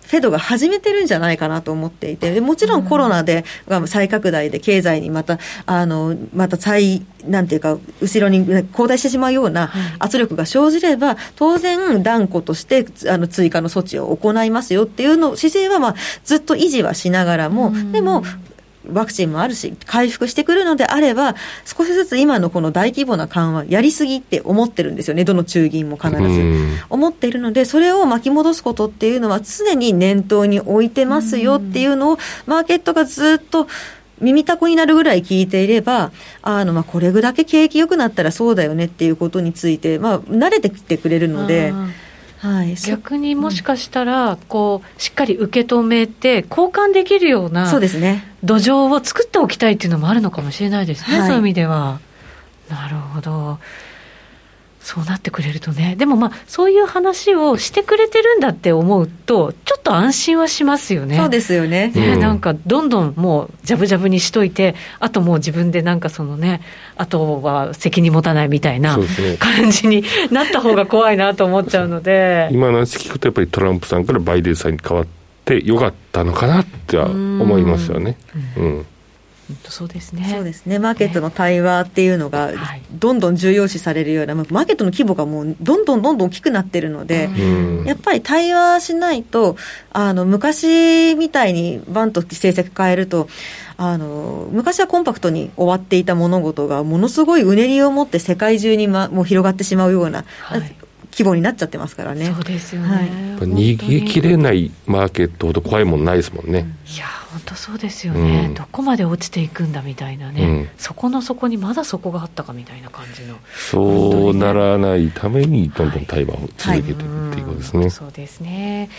[0.07, 3.43] フェドが始めてるんじゃないかなと思っていて、もちろんコロナで、
[3.87, 18.23] 再拡大で経済にまた、あの、また再、なんていうか、後ろに後退してしまうような圧力が生じれば、当然断固としてあの追加の措置を行いますよっていうの姿勢は、まあ、ずっと維持はしながらも、でも、
[18.91, 26.77] ワクチンもあるし、回復してくるのであれば、少しずつ今のこの大規模な緩和、やりすぎって思ってるんですよね、どの中銀も必ず。
[26.89, 33.67] 思っているので、それを巻き戻すことっていうのは、常に念頭に置いてますよっていうのを、マーケットがずっと、
[34.19, 41.71] 耳たこになるぐらい聞いていれば、あの、まあ、これぐらい景気良くなったらそうだよねっていうことについて、まあ、慣れてきてくれるので、
[42.47, 51.99] はい、逆にもしかしたら、こうしっかり受け止めて、交換できるようなそうですね土壌を作っておきたいっていうのもあるのかもしれないですね、はい、そういう意味では。
[52.69, 53.59] なるほど。
[54.87, 61.17] そうなってくれるとね、でもまあ、そういう話をしてくれてるんだって思うと、ちょっと安心はしますよね。
[61.17, 61.91] そうですよね。
[61.93, 66.61] ね、うん、なんか、どんどんもう、じゃぶじゃぶにしといて、あともう自分でなんかそのね、
[66.95, 68.97] あとは責任持たないみたいな
[69.39, 72.47] 感じになった方が怖いなと思っちゃうので。
[72.53, 75.07] 今の話聞くと、やっぱりトランプさんからバイデンさんに変わっ
[75.43, 78.15] てよかったのかなっては思いますよね。
[78.57, 78.85] うん、うん
[79.69, 80.27] そうですね。
[80.29, 80.77] そうですね。
[80.77, 82.51] マーケットの対話っていうのが、
[82.91, 87.29] どんどん重要視されるような、マーケットの規模がもうどんどんどんどん大きくなってるので、
[87.85, 89.55] やっぱり対話しないと、
[89.91, 93.29] あの昔みたいにバンと政策変えると、
[93.77, 100.25] あの昔はコンパクトに終わっていた物事が、ものすごいうねりを持って世界中に、ま、もう広がってしまうような。
[100.41, 100.86] はい
[101.17, 102.31] 規模になっちゃってますからね。
[102.31, 102.87] そうですよね。
[102.87, 106.67] はい、逃げきれないマーケットほど怖いもんないですもんね。
[106.95, 113.37] いや本当そうですよね、うん、どこまで落ちていくんだみたいなね、うん、そこの底にまだそこがあったかみたいな感じの。
[113.55, 118.89] そうならないためにどんどん対話を続けていくっていうことですね、はい、そうですね。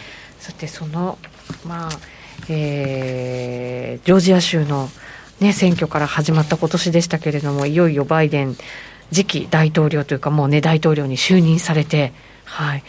[0.41, 1.19] そしてその
[1.65, 1.91] まあ
[2.49, 4.89] えー、ジョージア州の
[5.41, 8.57] ね、選挙から始まった今年でしたけれども、いよいよバイデン
[9.13, 12.13] 次期大統領というか、もうね、大統領に就任されて、
[12.45, 12.83] はい、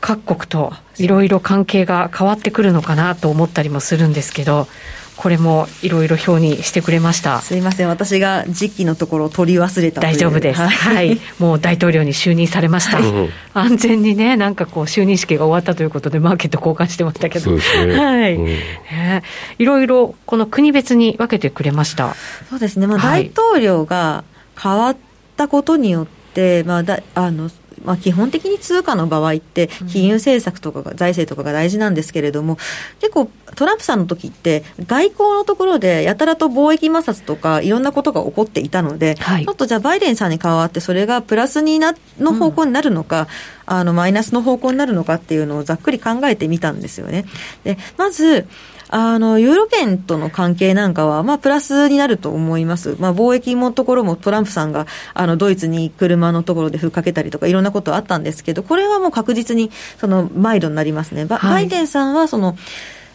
[0.00, 4.68] 各国といろいろ関係が変わってくるのかなと思ったりもするんですけど、
[5.16, 7.40] これもいろいろ表にしてくれました。
[7.40, 7.88] すいません。
[7.88, 17.58] 私が時期のところを取り忘れた大丈夫です、はい、はい、もう大統領に就任されました、はい、安全にねなんかこう就任式が終わったということでマーケット交換してましたけど、ね、
[17.96, 19.22] はい、うん、え
[19.58, 22.14] いろいろこの国別に分けてくれました。
[22.50, 24.22] そうですね、まあ、大統領が
[24.60, 24.96] 変わっ
[25.36, 27.50] たことによって、まあ、だあの
[27.84, 32.56] まあ、基本的に通貨の場合って、金融政策とかが、財政とかが大事なんですけれども、
[33.00, 43.28] 結構、トランプさんの時って、外交のところで、やたらと貿易摩擦とか、いろんなことが起こっていたので、はい、ちょっとじゃあ、バイデンさんに代わって、それがプラスになの方向になるのか、
[43.68, 47.24] うん、あのマイナスの方向になるのかっていうのをざっくり考えてみたんですよね。
[47.64, 48.46] でまず
[48.88, 52.96] あの、ユーロ圏との関係なんかは、まあ、プラスになると思います。
[52.98, 61.26] まあ、貿易のところもトランプさんが、あの、ドイツに車のところでふっかけたりとか、いろんなことあったんですけど、これはもう確実に、その、マイルになりますね。
[61.26, 62.56] バ,、バイデンさんは、その、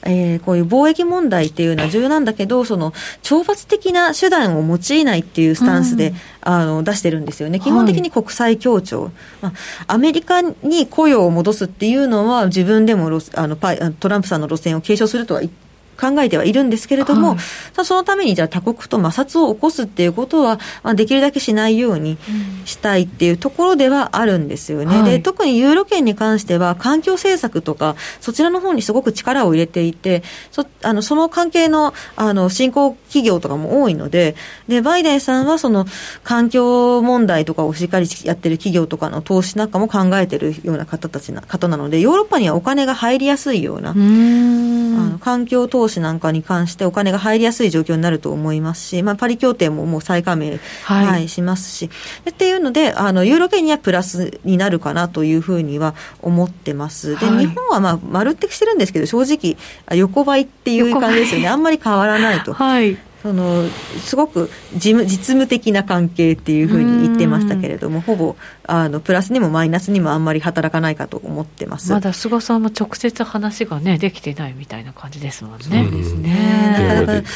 [0.04, 2.92] えー、こういう貿易問題っていうのは重要なんだけど、その
[3.24, 9.54] 懲罰的な手段を用いないっていうスタンスで、うん、あの出してるんですよね、基本的に国際協調、はい、まあ、
[9.94, 15.71] アメリカに雇用を戻すっていうのは、自分でもあのトランプさんの路線を継承するとは言って
[16.02, 22.18] 考えてはいるんですけれども、はい、そのためにじゃあ他国と摩擦を起こすっていうことは、まあ、できるだけしないように
[22.66, 25.02] したいっていうところではあるんですよね。
[25.02, 34.36] はい、で特にユーロ圏に関しては環境政策とかそちらの方にすごく力を入れていてそあのその関係のあの新興企業とかも多いので
[34.68, 35.86] でバイデンさんはその
[36.24, 51.90] 環境問題とかをしっかりやってる企業とかの投資なんかも考えてるような方たちな方なのでヨーロッパにはお金が入りやすいようなあの環境投資資なんかに関してお金が入りやすい状況になると思いますし、まあ、パリ協定ももう再加盟、はい、はい、しますし。
[52.30, 57.20] っていうのであのユーロ圏にはプラスになるかなというふうには思ってます。
[57.20, 59.58] で、日本はまあ丸ってしてるんですけど正直
[59.96, 61.50] 横ばいっていう感じですよね。
[61.50, 62.54] あんまり変わらないと。
[62.54, 63.68] はいその
[64.04, 71.92] すごく事務実務的な関係っていうふうに言ってましたけれども、ほぼあのプラスにもマイナスにもあんまり働かないかと思ってます。
[71.92, 75.88] まだ菅さんも直接話がね、できてないみたいな感じですもんね。
[75.90, 76.96] そうですね。
[76.96, 77.28] なかなか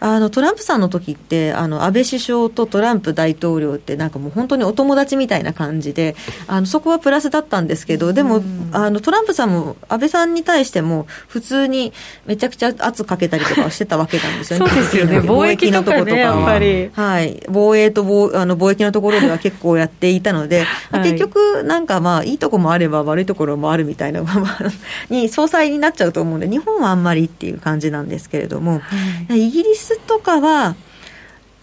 [0.00, 6.16] あのトランプさんの時ってあの安倍首相とトランプ大統領ってなんかもう本当にお友達みたいな感じで
[6.46, 11.92] あのそこはプラスだったんですけどでもあのトランプさんも安倍さんに対しても普通に
[12.24, 14.66] めちゃくちゃ圧かけたりとかしてたわけなんですよね。
[14.68, 16.10] そうですよね貿易のとことか、
[16.58, 24.22] ね、はい、防衛と貿あの貿易のところでは結構やっていたので、 はい、結局なんかまあいいとこもあれば悪いところもあるみたいな
[25.08, 28.80] に総裁になっちゃうと思うんで日本はあんまりっていう感じなんですけれども、
[29.28, 30.74] はい、イギリスとかは、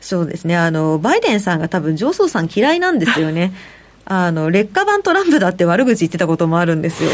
[0.07, 3.51] そうですね、あの、バイデンさんが多分、ジョンソンさん嫌いなんですよね。
[4.05, 7.09] あの、劣化版トランプだって悪口言ってたこともあるんですよ。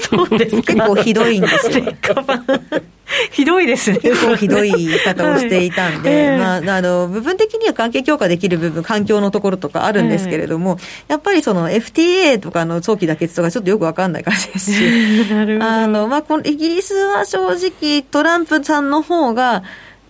[0.00, 1.84] そうです結構ひどいんですよ。
[1.84, 2.46] 劣化版。
[3.30, 3.98] ひどいですね。
[3.98, 6.38] 結構ひどい言い方をしていたんで、はい。
[6.38, 14.84] まあ、あの、部分的には関係強化できる部分、環境のところとかあるんですけれども、やっぱりその FTA とかの早期妥結とかちょっとよくわかんない感じですし、
[15.60, 19.62] あの、まあ、このイギリスは正直トランプさんの方が、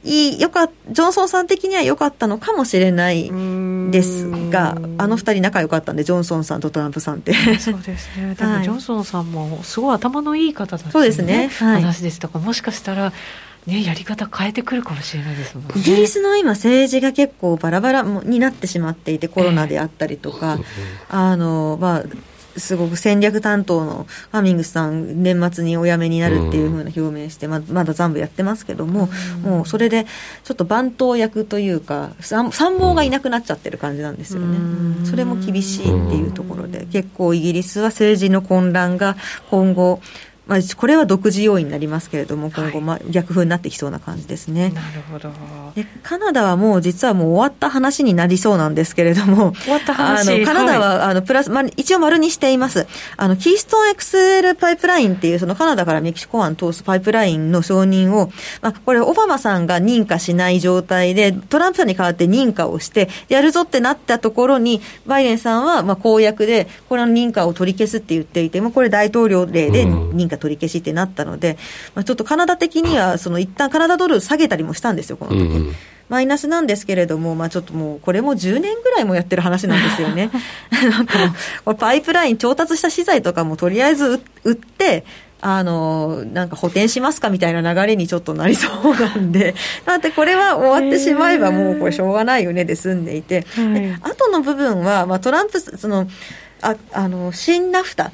[0.02, 3.30] いいよかジョンソンさん的には良かったのかもしれない
[3.90, 7.34] ですが、あの二人仲良かったんで、ジョンソンさんとトランプさんって。
[7.58, 13.12] そうですね、でもジョンソンさんもすごい頭のいい方だった、ね、そうですね、はい、話ですとか、もしかしたら、
[13.66, 15.72] ね、やり方変えてくるかもしれないですもんね。
[15.76, 22.04] イギリスの今、政治が結構バラバラになってしまっていて、コロナであったりとか、えー、あの、まあ、
[22.56, 29.08] すごく戦略担当のハミングスさん、年末にお辞めになるっていうふうな表明して、ままだ残部やってますけども、
[29.42, 30.06] もうそれで
[30.44, 35.06] ちょっと番頭役というか、参謀がいなくなっちゃってる感じなんですよね。
[35.06, 39.16] それも厳しいっていうところで、結構イギリスは政治の混乱が
[39.50, 40.00] 今後、
[40.50, 44.70] まあ、これは独自要因になりますけれども、今後、まあ、逆風になってきそうな感じですね。
[44.70, 45.30] なるほど。
[45.76, 50.28] でカナダはもう実はもう終わった話になりそうなんですけれども、終わった話？
[50.34, 52.88] あのカナダは、はい、あのプラス、まあ、一応丸にしています。
[53.16, 71.56] あのキーストン XL パイプラインっていう、そのカナダからメキシコ湾通すパイプラインの承認を、まあ、これ、オバマさんが認可しない状態で、トランプさんに代わって認可をして、やるぞってなったところに、バイデンさんはまあ公約で、これの認可を取り消すって言っていて、もこれ大統領令で認可取り消しってなったので、
[71.94, 75.74] まあ、ちょっとカナダ的には、その一旦カナダドル下げたりもしたんですよ、この時、うん、
[76.08, 80.30] マイナスなんですけれども、まあ、ちょっともう、これも10年ぐらいもやってる話なんですよね。
[80.90, 81.18] なんか
[81.64, 85.04] もう、パイプライン調達した資材とかもとりあえず売って、
[85.42, 89.54] あの、なんか補填しますかみたいな流れにちょっとなりそうなんで、
[89.86, 93.16] だってこれは終わってしまえばもうこれしょうがないよねで済んで。
[93.16, 96.08] いて、はい、後の部分は、まあ、トランプ、その、
[96.60, 98.12] ああの、新ナフタ、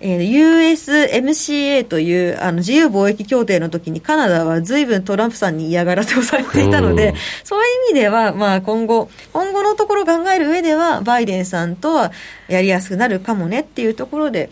[0.00, 12.12] えー、USMCA というあの自由貿易協定の時にカナダはずいぶんトランプさんに嫌がらせをされていたので、そういう意味では、まあ、今後、今後のところを考える上では、バイデンさんとは
[12.48, 14.50] やりやすくなるかもねっていうところで、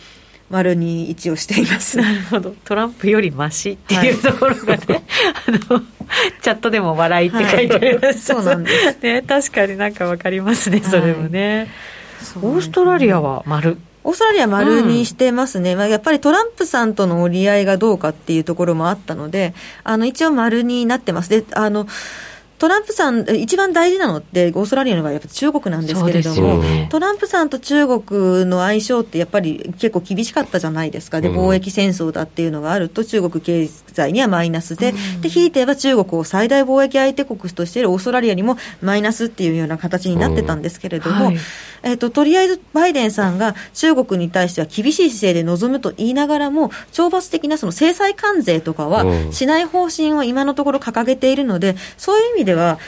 [0.51, 1.99] 丸に一をしています。
[1.99, 2.55] なるほど。
[2.65, 5.03] トランプよりましっていうところがね、はい、
[5.49, 5.81] あの
[6.41, 8.99] チャットでも笑いって書いてありました、はい、そうなんです。
[9.03, 11.69] ね確かになんかわかりますねそれもね、
[12.35, 21.31] はい、オーストラリアは丸オーストラリア丸にしてますね、うん、まあ、やっぱりトランプさんとの折り合いがどうかっていうところもあったので、あの一応丸になってます。
[21.31, 21.87] であの
[22.59, 41.25] トランプさん、一番大事なのって、オーストラリアの場合、やっぱ中国なんですけれども、ね、トランプさんと中国の相性って、やっぱり結構厳しかったじゃないですか、で貿易戦争だっていうのがあると、中国経済にはマイナスで、うん、でひいては中国を最大貿易相手国としているオーストラリアにもマイナスっていうような形になってたんですけれども、うん。
[41.27, 41.37] はい、
[41.85, 52.79] えーと、とりあえずバイデンさんが中国に対しては厳しい姿勢で臨むと言いながらも、懲罰的なその制裁関税とかはしない方針を今のところ掲げているので、そういう意味ででは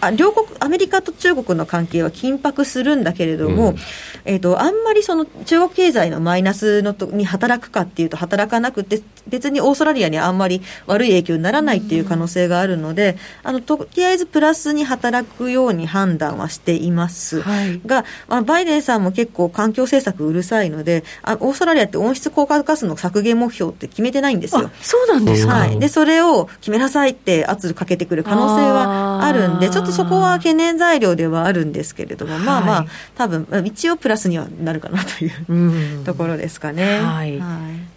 [0.00, 3.76] あ両国、アメリカと中国の関係は緊迫するんだけれども、うん、
[4.24, 24.70] えーと、あんまりその中国経済のマイナスのとに働くかっていうと、働かなくて、別にオーストラリアにあんまり悪い影響にならないっていう可能性があるので、うん、あのとりあえずプラスに働くように判断はしています、はい、が、まあ、バイデンさんも結構環境政策うるさいのであ、オーストラリアって温室効果ガスの削減目標って決めてないんですよ。
[24.80, 37.00] そうなんですか、はい、でそれを決めなさいって圧かけてくる可能性はあるんで、ちょっととそこは懸念材料ではあるんですけれども、まあまあ、多分一応プラスにはなるかなという ところですかね。
[37.00, 37.48] はい、はい、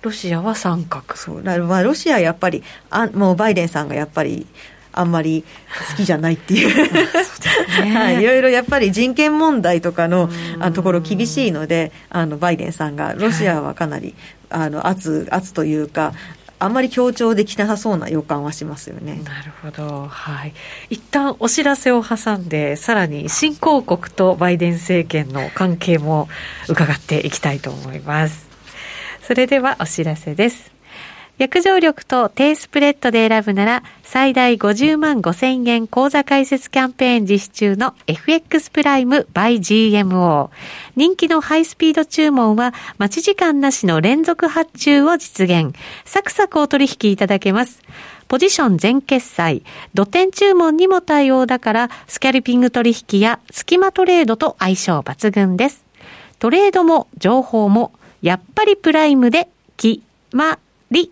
[0.02, 4.48] ロシアは三角そうまあ、ロシアやっぱりあ、もうバイデンさんがやっぱり、
[4.96, 5.44] あんまり
[5.90, 6.70] 好きじゃないっていう。
[7.94, 14.16] はい、いろいろやっぱり人権問題とかのあのところ厳しいのであのバイデンさんがロシアはかなり、
[14.50, 16.14] あの圧圧というか
[16.64, 19.22] あんまり強調できなさそうな予感はしますよね。
[19.26, 20.08] なるほど。
[20.08, 20.54] はい。
[20.90, 26.30] 一旦お知らせを挟んで、さらに新興国とバイデン政権の関係も
[26.70, 28.48] 伺っていきたいと思います。
[29.22, 30.73] それではお知らせです。
[31.44, 40.52] 約定力と低スプレッドで選ぶなら最大50万5千円口座開設キャンペーン実施中の FX プライム by GMO。
[40.96, 45.76] 人気のハイスピード注文は待ち時間なしの連続発注を実現。
[46.06, 47.82] サクサクお取引いただけます。
[48.30, 49.64] ポジション全決済、
[49.94, 55.84] 土点注文にも対応だから、スキャルピング取引や隙間トレードと相性抜群です。
[56.40, 57.92] トレードも情報も、
[58.22, 60.00] やっぱりプライムで、決
[60.32, 60.58] ま
[60.90, 61.12] り。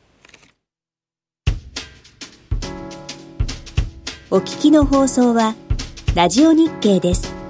[4.33, 5.55] お聞きの放送は、
[6.15, 7.40] ラジオ日経です。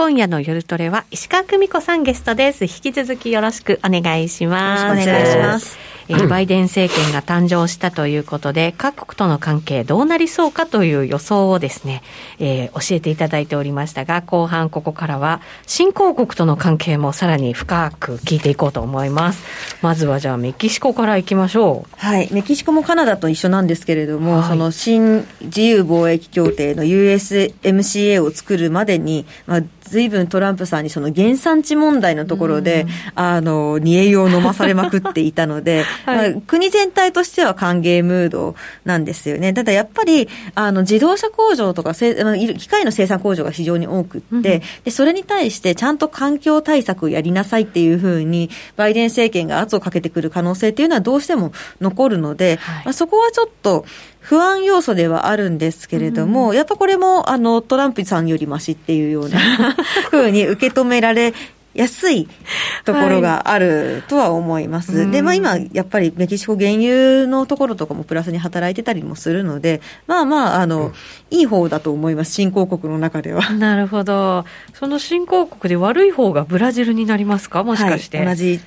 [0.00, 2.64] 今夜の夜トレは石川久美子さんゲストです。
[2.64, 4.82] 引き続きよろしくお願いします。
[4.84, 5.89] よろしくお願いします。
[6.10, 12.02] えー、バイデン政権が誕生したということで、各国との関係どうなりそうかという予想をですね、
[12.40, 19.44] えー、教えていただいておりましたが、後半ここからは、新興国との関係もさらに深く聞いていこうと思います。
[19.82, 21.96] まずはじゃあメキシコからいきましょう。
[21.96, 22.28] はい。
[22.32, 39.52] メキシコもカナダと一緒なんですけれども、はい、その新自由貿易協定の USMCA を作るまでに、まあ、ずいぶんトランプさんにその原産地問題のところで、あの、煮え湯を飲まされまくっていたので、 はい、まあ、国全体としては歓迎ムードなんですよね。
[39.52, 53.84] ただやっぱり、あの、自動車工場とか、機械の生産工場が非常に多くって、うん、で、それに対してちゃんと環境対策をやりなさいっていうふうに、バイデン政権が圧をかけてくる可能性っていうのはどうしても残るので、はい、まあ、そこはちょっと、
[54.20, 59.38] 不安要素ではあるんですけれども、うん、やっぱこれもあのトランプさんよりましっていうような
[60.10, 61.32] ふうに受け止められ
[61.72, 62.28] 安い
[62.84, 64.98] ところがあるとは思います。
[64.98, 70.92] はい、で、まあ今、やっぱりメキシコ原油のところとかもプラスに働いてたりもするので、まあまあ、あの、うん、
[71.30, 73.50] いい方だと思います、新興国の中では。
[73.52, 74.44] なるほど。
[74.74, 77.62] その新興国で悪い方がブラジルになりますか？
[77.62, 78.18] もしかして。
[78.18, 78.60] はい、同じ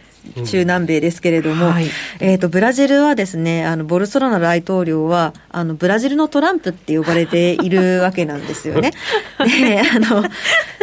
[0.45, 1.87] 中南米ですけれども、うんはい、
[2.19, 8.91] えっ、と、ブラジルはですね、あの、ボルソナロ大統領は、あの、ブラジルのトランプって呼ばれているわけなんですよね。
[9.39, 10.23] で、あの、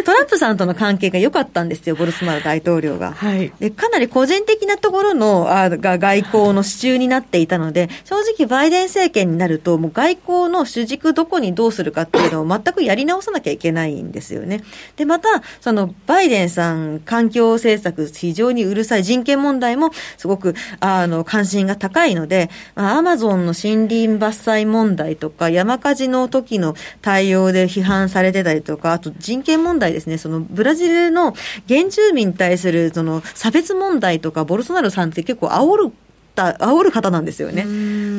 [0.04, 3.12] トランプさんとの関係が良かったんですよ、ボルソナロ大統領が。
[3.12, 14.62] はい、でかなり個人的なところのあが外交の支柱になっていたので、正直バイデン政権になると、もう外交の主軸どこにどうするかっていうのを全くやり直さなきゃいけないんですよね。
[14.96, 31.34] で、また、その、バイデンさん、環境政策非常にうるさい人権権問題もすごく、あの、関心が高いので、アマゾンの森林伐採問題とか、山火事の時の対応で批判されてたりとか、あと人権問題ですね、そのブラジルの
[31.68, 35.92] 原住民に対するその差別問題とか、ボルソナロさんって結構煽る
[36.36, 37.66] 煽る方なんですよね。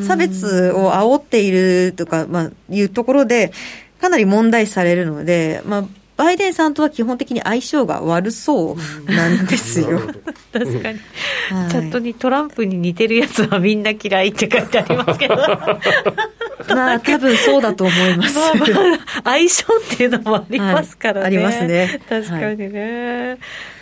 [0.05, 3.51] 差別を煽っているとか、まあ、いうところで、
[3.99, 5.83] かなり問題視されるので、まあ、
[6.17, 9.99] バイデンさんとは基本的に相性が悪そうなんですよ。
[10.53, 10.99] 確かに、
[11.49, 15.35] はい、チャットにトランプに似てるやつはみんな嫌いって書いてありますけど。
[16.69, 18.35] まあ、多分そうだと思います。
[18.37, 21.21] まあまあ、相性っていうのもありますからね。
[21.21, 22.01] はい、ありますね。
[22.07, 23.29] 確かにね。
[23.29, 23.37] はい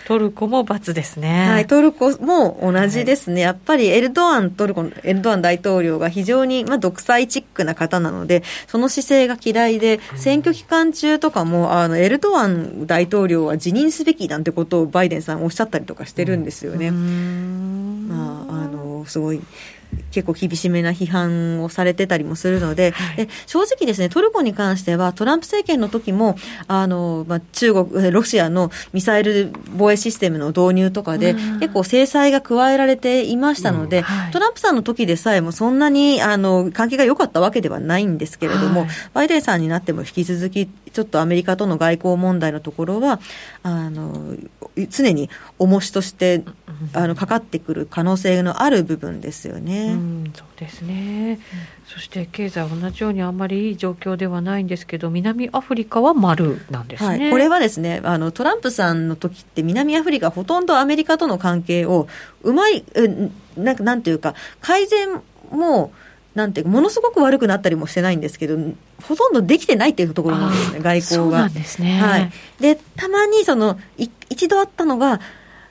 [0.10, 1.48] トルコも×ですね。
[1.48, 3.34] はい、トルコも同じですね。
[3.36, 16.90] はい、やっぱりエルドアン、トルコのエルドアン大統領が非常に、まあ、独裁チックな方なので、その姿勢が嫌いで、選挙期間中とかも、あの、エルドアン大統領は辞任すべきなんてことをバイデンさんおっしゃったりとかしてるんですよね。
[16.90, 19.40] まあ、あの、すごい。
[20.12, 26.36] 結構厳しめな批判をされてたりもするので、はい、で正直ですね、トルコに関しては、トランプ政権の時も、
[26.68, 34.04] あの、まあ、中国、ロシアのミサイル防衛システムの導入とかで、結構制裁が加えられていましたので、うん。
[34.04, 43.20] はい、トランプさんの時でさえもそんなに、あの、関係が良かったわけではないんですけれども、はい、バイデンさんになっても引き続き、ちょっとアメリカとの外交問題のところは、
[43.64, 44.36] あの、
[44.90, 46.44] 常に重しとして、
[46.94, 49.92] あの、かかってくる可能性のある部分ですよね。
[49.94, 51.40] うん、そうですね、うん、
[51.88, 62.08] そして経済同じようにあんまりいい状況ではないんですけど南アフリカは丸なんですね、はい、これはですねあのトランプさんの時って南アフリカほとんどアメリカとの関係を
[62.44, 62.84] うまい
[63.58, 65.22] なんかなんていうか改善
[65.52, 65.92] も
[66.36, 68.58] なんてものすごく悪くなったりもしてないんですけど
[69.04, 71.50] ほとんどできてないっていうところなんですね外交が。
[71.50, 75.20] ですね、はい、でたまにその一度あったのが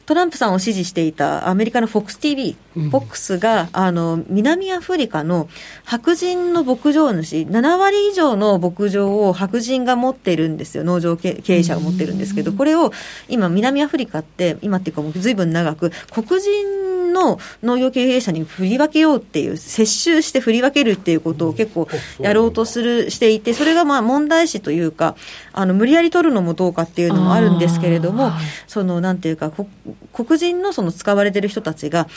[0.09, 5.51] トランプさんを支持していたアメリカの FOXTV、うん、FOX があの南アフリカの
[5.85, 12.91] 白人の牧場主、7割以上の牧場を白人が持っているんですよ、農場経営者が持ってるんですけど、これを
[13.29, 21.87] 今、南アフリカって、今っていうか、もうずいぶん長く、黒人の農業経営者に振り分けようっていう、接収して振り分けるっていうことを結構
[22.19, 25.17] やろうとするしていて、それがまあ問題視というか、
[25.53, 28.33] あの無理やり取るのもどうかっていうのもあるんですけれども、
[28.67, 29.53] そのなんていうか、
[30.13, 32.09] 黒人のその使われてる人たちが、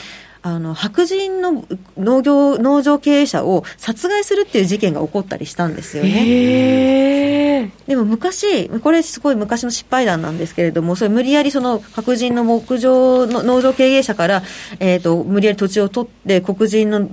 [0.44, 1.64] あの白人の
[1.96, 7.72] 農業農場経営者を殺害するっていう事件が起こったりしたんですよね。
[7.86, 14.42] でも昔、これすごい昔の失敗談なんですけれども、それ無理やりその白人の牧場の農場経営者から、
[14.80, 17.08] えっ、ー、と、無理やり土地を取って黒人の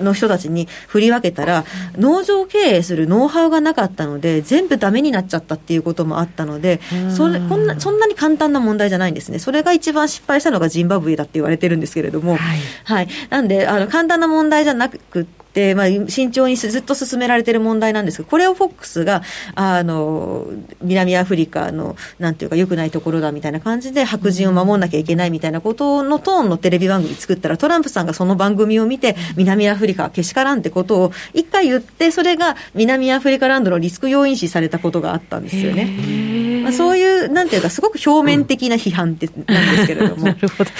[0.00, 1.64] の人たちに振り分けたら、
[1.96, 6.80] 農場経営するノウハウがなかったので、全部ダメになっちゃったっていうこともあったので、
[7.14, 9.38] それこんなそんなに簡単な問題じゃないんですね。
[9.38, 15.39] それが一番失敗したのがジンバブエだって言われてるんですけれども、はい、はい、なんであの簡単な問題じゃなくて、
[15.74, 19.22] まあ、慎重にずっと進められている問題なんですが、これをフォックスが、
[19.54, 20.46] あの、
[20.80, 36.60] 南アフリカの、なんていうか、良くないところだみたいな感じで、白人を守んなきゃいけないみたいなことのトーンのテレビ番組作ったら、トランプさんがその番組を見て、南アフリカはけしからんってことを一回言って、それが南アフリカランドのリスク要因視されたことがあったんですよね。
[36.62, 40.24] まあ、そういう、なんていうか、すごく表面的な批判って、なんですけれども。
[40.30, 40.70] なるほど。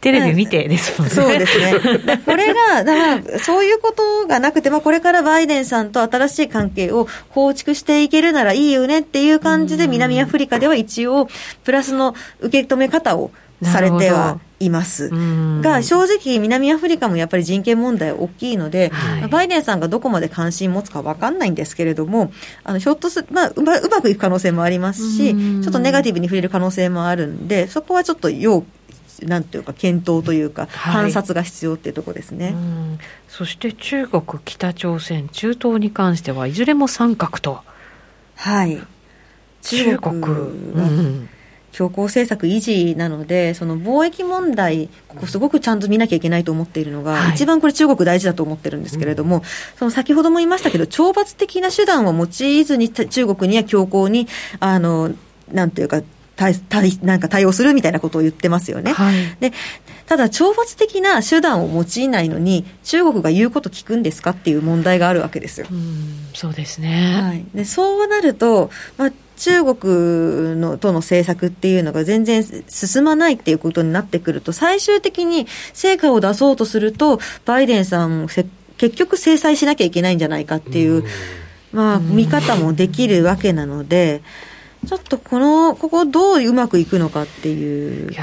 [0.00, 1.14] テレビ見てですもんね。
[1.14, 1.74] そうですね。
[2.24, 11.28] これが、だからそういうことがなくて、まあ、これからバイデンさんと新しい関係を構築していけるならいいよねっていう感じで、南アフリカでは一応、
[11.64, 13.30] プラスの受け止め方を
[13.62, 15.10] されてはいます。
[15.60, 22.32] が、正直、南アフリカもやっぱり人権問題大きいので、はい、バイデンさんがどこまで関心持つか分かんないんですけれども、
[22.64, 28.64] あのひょっとする、まあ、うまうまくいく可能性もありますし、ちょっとネガティブに触れる可能性もあるんで、そこはちょっと要
[29.22, 32.54] なんていうか検討というか、観察が必要っていうところですね、はい、
[33.28, 37.60] そして中国、北朝鮮、中東に関してはいずれも三角と。
[38.36, 38.80] はい。
[39.62, 40.20] 中国。
[40.22, 41.28] は
[41.72, 49.42] 強硬政策維持なので、その貿易問題、ここすごくちゃんと見なきゃいけないと思っているのが、はい、一番これ、中国大事だと思ってるんですけれども、うん、
[49.76, 54.26] その先ほども言いましたけど、懲罰的な手段を用いずに、中国には強硬に、
[54.58, 55.12] あの
[55.52, 56.02] なんていうか、
[56.40, 58.94] 対対なんか対応するみたいなことを言ってますよね。
[58.94, 59.52] はい、で
[60.06, 65.66] ただ、懲罰的な手段を用いないのに、中国が言うこと聞くんですかっていう問題があるわけですよ。
[65.70, 81.04] うそうですね、はい、でそうなると、まあ、中国のとの政策っていうのが全然進まないっていうことになってくると、最終的に成果を出そうとすると、バイデンさん、結局制裁しなきゃいけないんじゃないかっていう、
[81.72, 84.22] まあ、見方もできるわけなので、
[84.86, 88.14] ちょっとこの、ここどううまくいくのかっていうと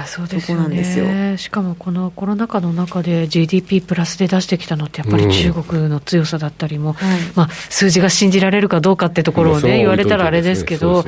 [0.47, 1.05] こなんですよ。
[1.05, 6.95] ね、しかもこのコロナ禍の中で GDP プラスで出してきたのってやっぱり中国の強さだったりも、うん、
[7.35, 11.05] まあ数字が信じられるかどうかってところをね、言われたらあれですけど、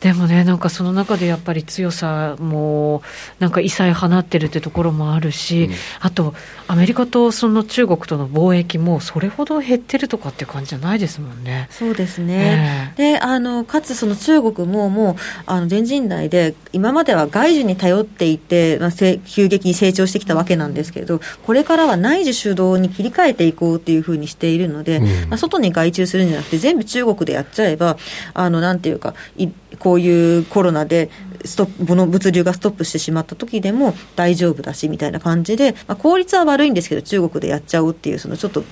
[0.00, 3.02] でもね、なんかその中でやっぱり強さも、
[3.40, 6.34] なんか異彩放ってるってところもあるし、うん、あと
[6.68, 11.66] アメリカとその中国との貿易もそれほど減ってるとかっていう感じじゃないですもんね。
[11.70, 12.92] そうですね。
[12.96, 15.16] えー、で、あの、かつその中国ももう
[15.46, 27.96] あの全人代で今までは外需に頼っていて、まあ、急激に成長してきたわけなんですけどこれからは内需主導に切り替えていこうというふうにしているので、うん、まあ、外に外注するんじゃなくて全部中国でやっちゃえば
[28.34, 29.14] あのなんていうか
[29.78, 31.10] こういうコロナで
[31.44, 38.64] ストップの物流がストップしてしまった時でも大丈夫だしみたいな感じで、まあ、効率は悪いんですけど中国でやっちゃおうっていうそのちょっと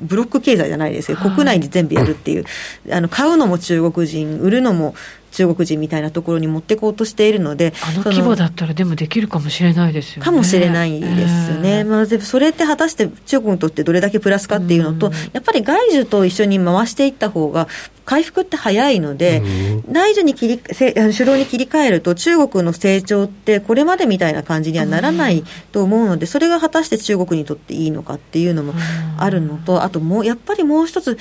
[0.00, 2.44] ブロック経済じゃないですけど、国内で全部やるっていう、
[2.90, 4.94] あの買うのも中国人、売るのも
[5.30, 10.24] 中国人みたいなところに持っていこうとしているので、あの規模だったら、でもできるかもしれないですよね。
[10.24, 17.68] かもしれないですよね、えー、まあ、それって果たして中国にとってどれだけプラスかっていうのと、うん、やっぱり外需と一緒に回していった方が、
[18.04, 19.38] 回復って早いので、
[19.86, 28.74] うん、内需に切り主導に切り替えると、中国の成長って、これまでみたいな感じにはならないと思うので、それが果たして中国にとっていいのかっていうのも
[29.16, 31.18] あるのと、あともう、やっぱりもう一つ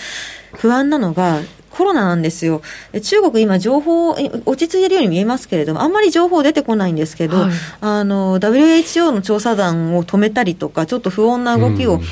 [0.56, 2.62] 不安なのが、コロナなんですよ。
[3.02, 7.52] 中国今情報、落ち着いてるように見えますけれども、あんまり情報出てこないんですけど、はい、
[7.82, 12.04] あの、WHO の調査団を止めたりとか、ちょっと不穏な動きを、ね、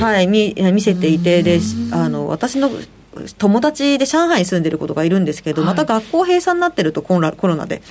[0.00, 1.60] はい、見、見せていて、で、
[1.92, 2.70] あの、私の
[3.38, 7.82] 友達で上海に住んでることがいるんですけど、はい、また学校閉鎖になってるとコロナで。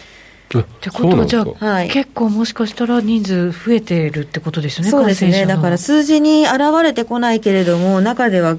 [0.60, 8.58] ってことは、じゃあ、はい、結構もしかしたら人数増えてるってことですね、そうですね、だから数字に現れてこないけれども、中では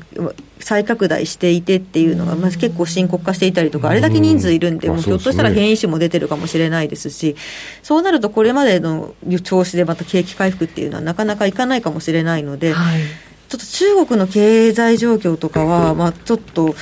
[0.61, 7.36] 再拡大していてっていうのが、まず結構深刻化していたりとか、あれだけ人数いるんで、もうひょっとしたら変異種も出てるかもしれないですし、
[7.82, 13.01] そうなると、これまでの調子でまた景気回復っていうのは、なかなかいかないかもしれないので、はい、
[13.49, 16.74] ちょっと中国の経済状況とかは、まあ、ちょっと。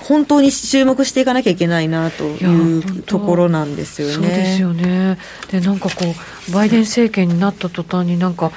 [0.00, 4.14] 本当に注目していかなきゃいけないなというところなんですよね。
[4.14, 5.18] そうですよね。
[5.50, 6.04] でなんかこ
[6.48, 8.52] うバイデン政権になった途端になんか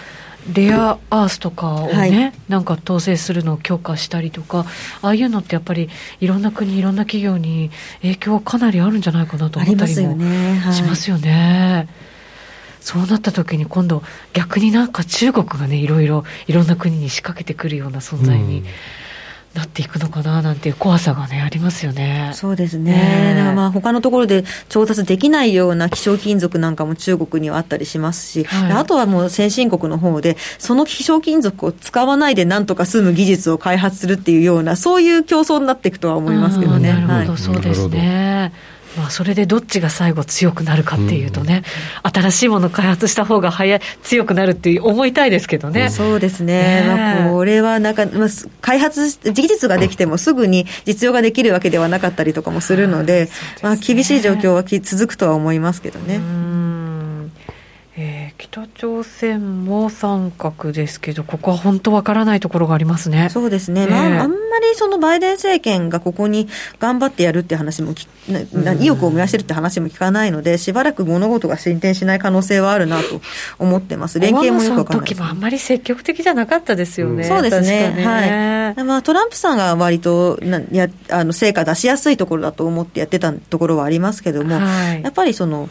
[0.53, 4.65] レアアースとかをね、はい、なんか統制するのを強化したりとか、
[5.01, 5.89] ああいうのってやっぱり
[6.21, 7.71] いろんな国、いろんな企業に
[8.01, 10.17] 影響はかなりあるんじゃないかなと思ったりも
[10.73, 11.87] しますよね。
[12.79, 14.01] そうなった時に今度
[14.33, 18.63] 逆になんか中国がねいろいろいろんな国に仕掛けてくるような存在に
[19.55, 22.31] なっていくのかななんていう怖さがね、ありますよね。
[22.35, 23.33] そうですね。
[23.35, 36.93] だからまあ他のところで調達できないような希少金属なんかも中国にはあったりしますし、はい、あとはもう先進国の方で、その希少金属を使わないでなんとか済む技術を開発するっていうような、そういう競争になっていくとは思いますけどね。
[36.93, 38.53] なるほど、そうですね。
[38.97, 41.63] まあ、それでどっちが最後強くなるかっていうとね、
[42.03, 45.89] うん、新しいものを開発した方が早い強くなるって思いたいですけどね。
[45.89, 46.81] そうですね。
[46.81, 48.27] ねまあ、これはなんか、まあ、
[48.61, 53.31] 開発、技術ができてもすぐに実用ができるわけではなかったりとかもするので、でね、
[53.63, 56.19] まあ、厳しい状況は続くとは思いますけどね。
[58.01, 63.27] えー、北朝鮮も三角ですけど、ここは本当わからないところがありますね。
[63.29, 63.81] そうですね。
[63.81, 66.47] えー、まあ、あんまりそのバイデン政権がここに
[66.79, 67.93] 頑張ってやるって話も
[68.79, 73.19] 意欲を燃やしてるって話も聞かないので、しばらく物事が進展しない可能性はあるなと
[73.57, 74.17] 思ってます。
[74.21, 75.15] 連携もよくわかんない、ね。
[75.15, 77.23] 時もあんまり積極的じゃなかったですよね。
[77.23, 77.95] うん、そうですね。
[77.95, 78.83] ねはい。
[78.85, 85.69] まあ、トランプさんが割となやあの成果出しやすいところだと思ってやってたところはありますけども、はい、やっぱりその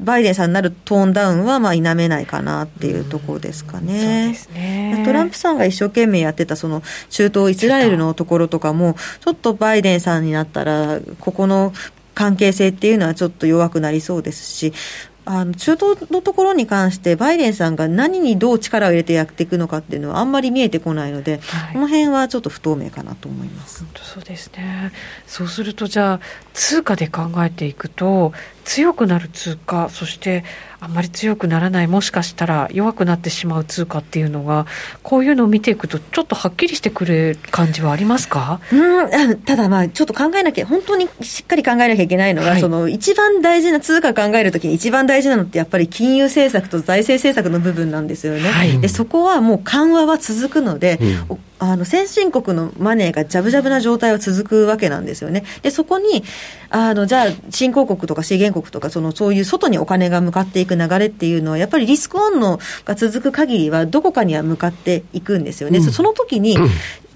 [0.00, 4.36] バイデンさんになるトーンダウンはまあ否めないかなっていうところですかね。
[4.54, 11.72] ねトランプさんが一生懸命やってたその中東イスラエルのところとかも、ちょっとバイデンさんになったら、ここの
[12.14, 14.72] 関係性っていうのはちょっと弱くなりそうですし、
[15.30, 23.80] あの中東のところに関して、バイデンさんが何にどう力を入れてやっていくのかっていうのは、あんまり見えてこないので、はい、この辺はちょっと不透明かなと思います。
[23.80, 24.90] 本当そうですね、
[25.26, 26.20] そうすると、じゃあ、
[26.54, 28.32] 通貨で考えていくと、
[28.64, 30.44] 強くなる通貨、そして
[30.80, 34.66] あんまり強くならない、もしかしたら弱くなってしまう通貨っていうのが、
[35.02, 38.60] こういうのを見ていくと、ちょっとはっきりしてくる感じはありますか？
[38.72, 48.48] うんただ、まあ、ちょっと考えなきゃ、本当にしっかり考えなきゃいけないのが、はい、その一番大事な通貨考えるときに、一番大事なのって、やっぱり金融政策と財政政策の部分なんですよね。
[48.48, 50.98] はい、でそこはもう緩和は続くので、
[51.28, 55.44] うんあの先進国のマネーがじゃぶじゃぶな状態は続くわけなんですよね。
[55.62, 56.22] で、そこに、
[56.70, 65.78] あの、じゃあ、新興国とか資源国とか、その、そういう外にお金が向かっていく流れっていうのは、やっぱりリスクオンのが続く限りは、どこかには向かっていくんですよね。
[65.78, 66.56] うん、その時に、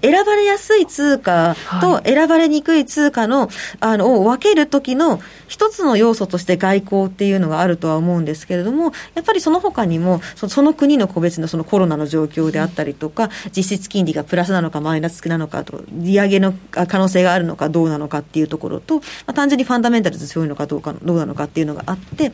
[0.03, 3.49] 選ばれやすい通貨と選ばれにくい通貨の、
[3.79, 22.33] あの、を分ける時の一つの要素として外交っていうのがあるとは思うんですけれども、やっぱりその他にも、その国の個別のそのコロナの状況であったりとか、実質金利がプラスなのかマイナスなのかと、利上げの可能性があるのかどうなのかっていうところと、まあ、単純にファンダメンタルズ強いのかどうか、どうなのかっていうのがあって、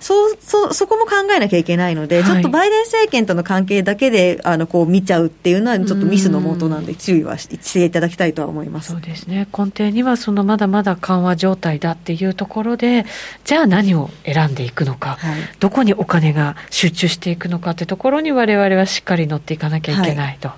[0.00, 8.92] そう、そ、そこも考えなきゃいけないので、ちょっとバイデン政権との関係だけで、あの、こう見ちゃうっていうのは、ちょっとミスのもとなんで、注意はしていただきたいとは思います。
[8.92, 9.46] そうですね。
[9.56, 13.04] 根底にはそのまだまだ緩和状態だっていうところで
[13.44, 20.48] じゃあ何を選んでいくのか、はい、どこにお金が集中していくのかってところに我々はしっかり乗っていかなきゃいけない、と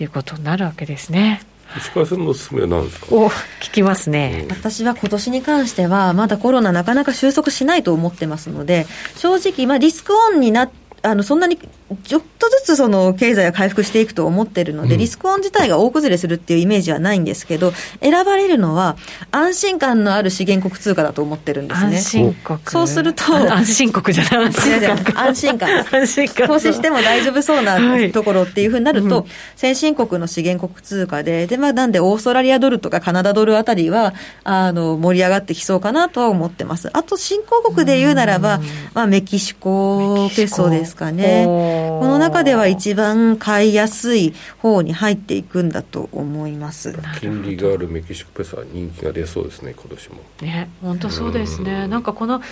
[0.00, 0.04] い。
[0.04, 1.42] うことになるわけですね。
[1.76, 3.06] 石川さんのおすすめは何ですか？
[3.10, 3.28] お
[3.60, 18.96] 聞きますね、うん、私は今年に関してはまだコロナなかなか収束しないと思ってますので正直、まあ、リスクオンになってあのそんなにちょっとずつその経済が回復していくと思ってるので、リスクオン自体が大崩れするっていうイメージはないんですけど、選ばれるのは
[19.30, 21.96] 安心感のある資源国通貨だと思ってるんですね。
[21.96, 24.50] 安心国そうすると、安心国じゃない、
[25.14, 25.86] 安心感。
[25.92, 26.48] 安心感。
[26.48, 27.78] 投資しても大丈夫そうな
[28.10, 29.24] ところっていうふうになると、はい、
[29.56, 36.90] 先進国の資源国通貨で、で、まあなんでオーストラリアドルとかカナダドルあたりは、あの、盛り上がってきそうかなとは思ってます。
[36.92, 38.60] あと、新興国で言うならば、
[38.94, 41.44] まあメキシコペソですかね。
[41.46, 46.98] この中では一番買いやすい方に入っていくんだと思います。
[47.20, 50.16] 金利があるメキシコペソは人気が出そうですね今年も。
[50.42, 51.88] ね本当そうですね。
[51.88, 52.42] なんかこの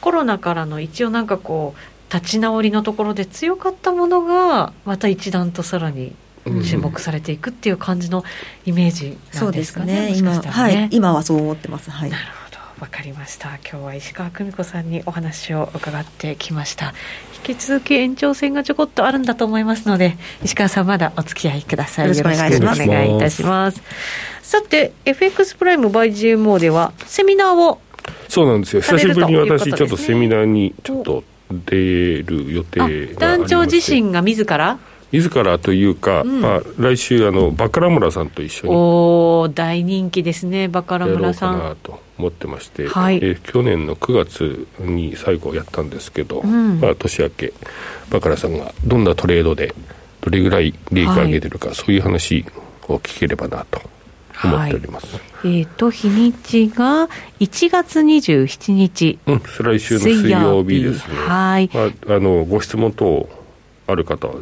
[0.00, 6.14] コロナからの一応なんかこう立ち直りのところで強かったものがまた一段とさらに
[6.64, 8.24] 注目されていくっていう感じの
[8.64, 10.16] イメージなんですかね、ね。
[10.16, 12.56] 今はい、今はそう思ってます、はい、なるほど。
[12.80, 13.48] わかりました。
[13.68, 16.92] 今日は石川久美子さんにお話を伺ってきました。
[17.34, 22.08] 引き続き延長戦がちょこっとあるんだと思いますので石川さんまだお付き合いください。
[22.08, 23.82] よろしくお願いいたします。
[24.42, 27.80] さて FX プライム by GMO ではセミナーを
[28.28, 28.82] そうなんですよ。
[28.82, 34.78] 久しぶりに私ちょっとセミナーにちょっと出る予定が団長自身が自ら？
[35.12, 41.58] 自らというか、うん、まあ、来週あのバカラ村さんと一緒にお大人気ですねバカラ村さん。
[41.58, 47.52] やろうかなと思ってまして、はい、え去年の9月に最後やったんですけど、うん、まあ、年明け
[48.10, 49.74] バカラさんがどんなトレードで
[50.22, 52.44] どれぐらい利益を上げてるか、はい、そういう話
[52.88, 53.80] を聞ければなと
[54.42, 57.08] 思っております、はい、えっ、ー、と日にちが
[57.40, 61.14] 1月27日、うん、来週の水曜日ですね。
[61.16, 61.80] はい、ま
[62.12, 63.28] あ、あのご質問等
[63.86, 64.34] ある方は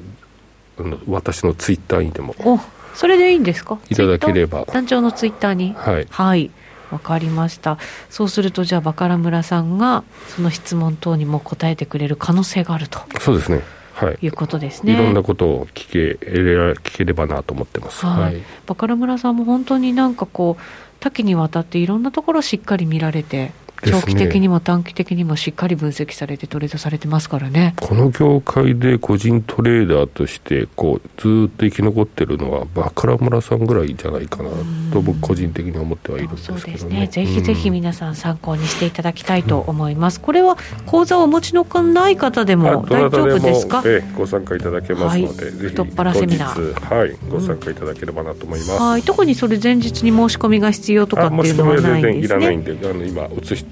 [1.06, 2.58] 私のツイッターにでもお
[2.94, 3.78] それでいいんですか？
[3.90, 4.64] いただければ。
[4.64, 5.74] 団長のツイッターに？
[5.74, 6.06] はい。
[6.10, 6.50] はい
[6.90, 7.78] わかりました
[8.10, 13.62] そうするとじゃあバカラ村さんがその質問等にも答えてくれる可能性があるとそうですね
[13.94, 14.92] はい、いうことですね。
[14.92, 18.04] いろんなことを聞け聞ければなと思ってます。
[18.04, 18.42] はい。
[18.66, 20.62] バカラ村さんも本当になんかこう
[20.98, 23.52] 多岐にわたっていろんなところをしっかり見られて
[23.86, 27.74] 長期的にも短期的にもしっかり分析されてトレードされてますからね。
[27.80, 34.50] この業界で個人トレーダーとしてこうずっと生き残ってるのはバカラ村さんぐらいじゃないかな
[34.92, 37.06] と僕個人的に思ってはいるんですけど、ね、そうですね。
[37.06, 40.56] ぜひぜひ皆さん参考にしていただきたいと思います、これは
[40.86, 43.82] 口座をお持ちのない方でも大丈夫ですか？
[43.84, 46.94] ええ、ご参加いただけますので、はい、太っ腹セミナー。
[46.94, 52.46] はいご参加いただければなと思います、うん、はい特にそれ前日に申し込みが必要とかっていうのはないんですね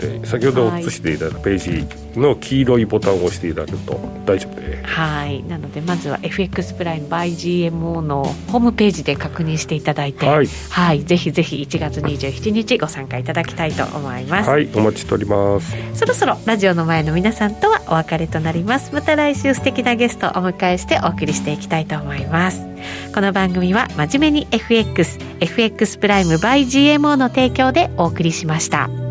[0.03, 1.59] てで先ほど映していただいたペー
[2.14, 4.92] ジの黄色いボタンを押していただくと大丈夫です。
[4.92, 5.42] はい。
[5.44, 14.50] なのでまずは FX プライム by GMO のホームページで確認していただいてはい、はい、ぜひぜひ1月27日ご参加いただきたいと思います。
[14.50, 14.68] はい。
[14.74, 15.74] お待ちしております。
[15.94, 18.92] そろそろラジオの前の皆さんとはお別れとなります。
[18.92, 22.66] また来週素敵なゲストをお迎えしてお送りしていきたいと思います。
[23.14, 29.01] この番組は真面目に FXFX プライム by GMO の提供でお送りしました。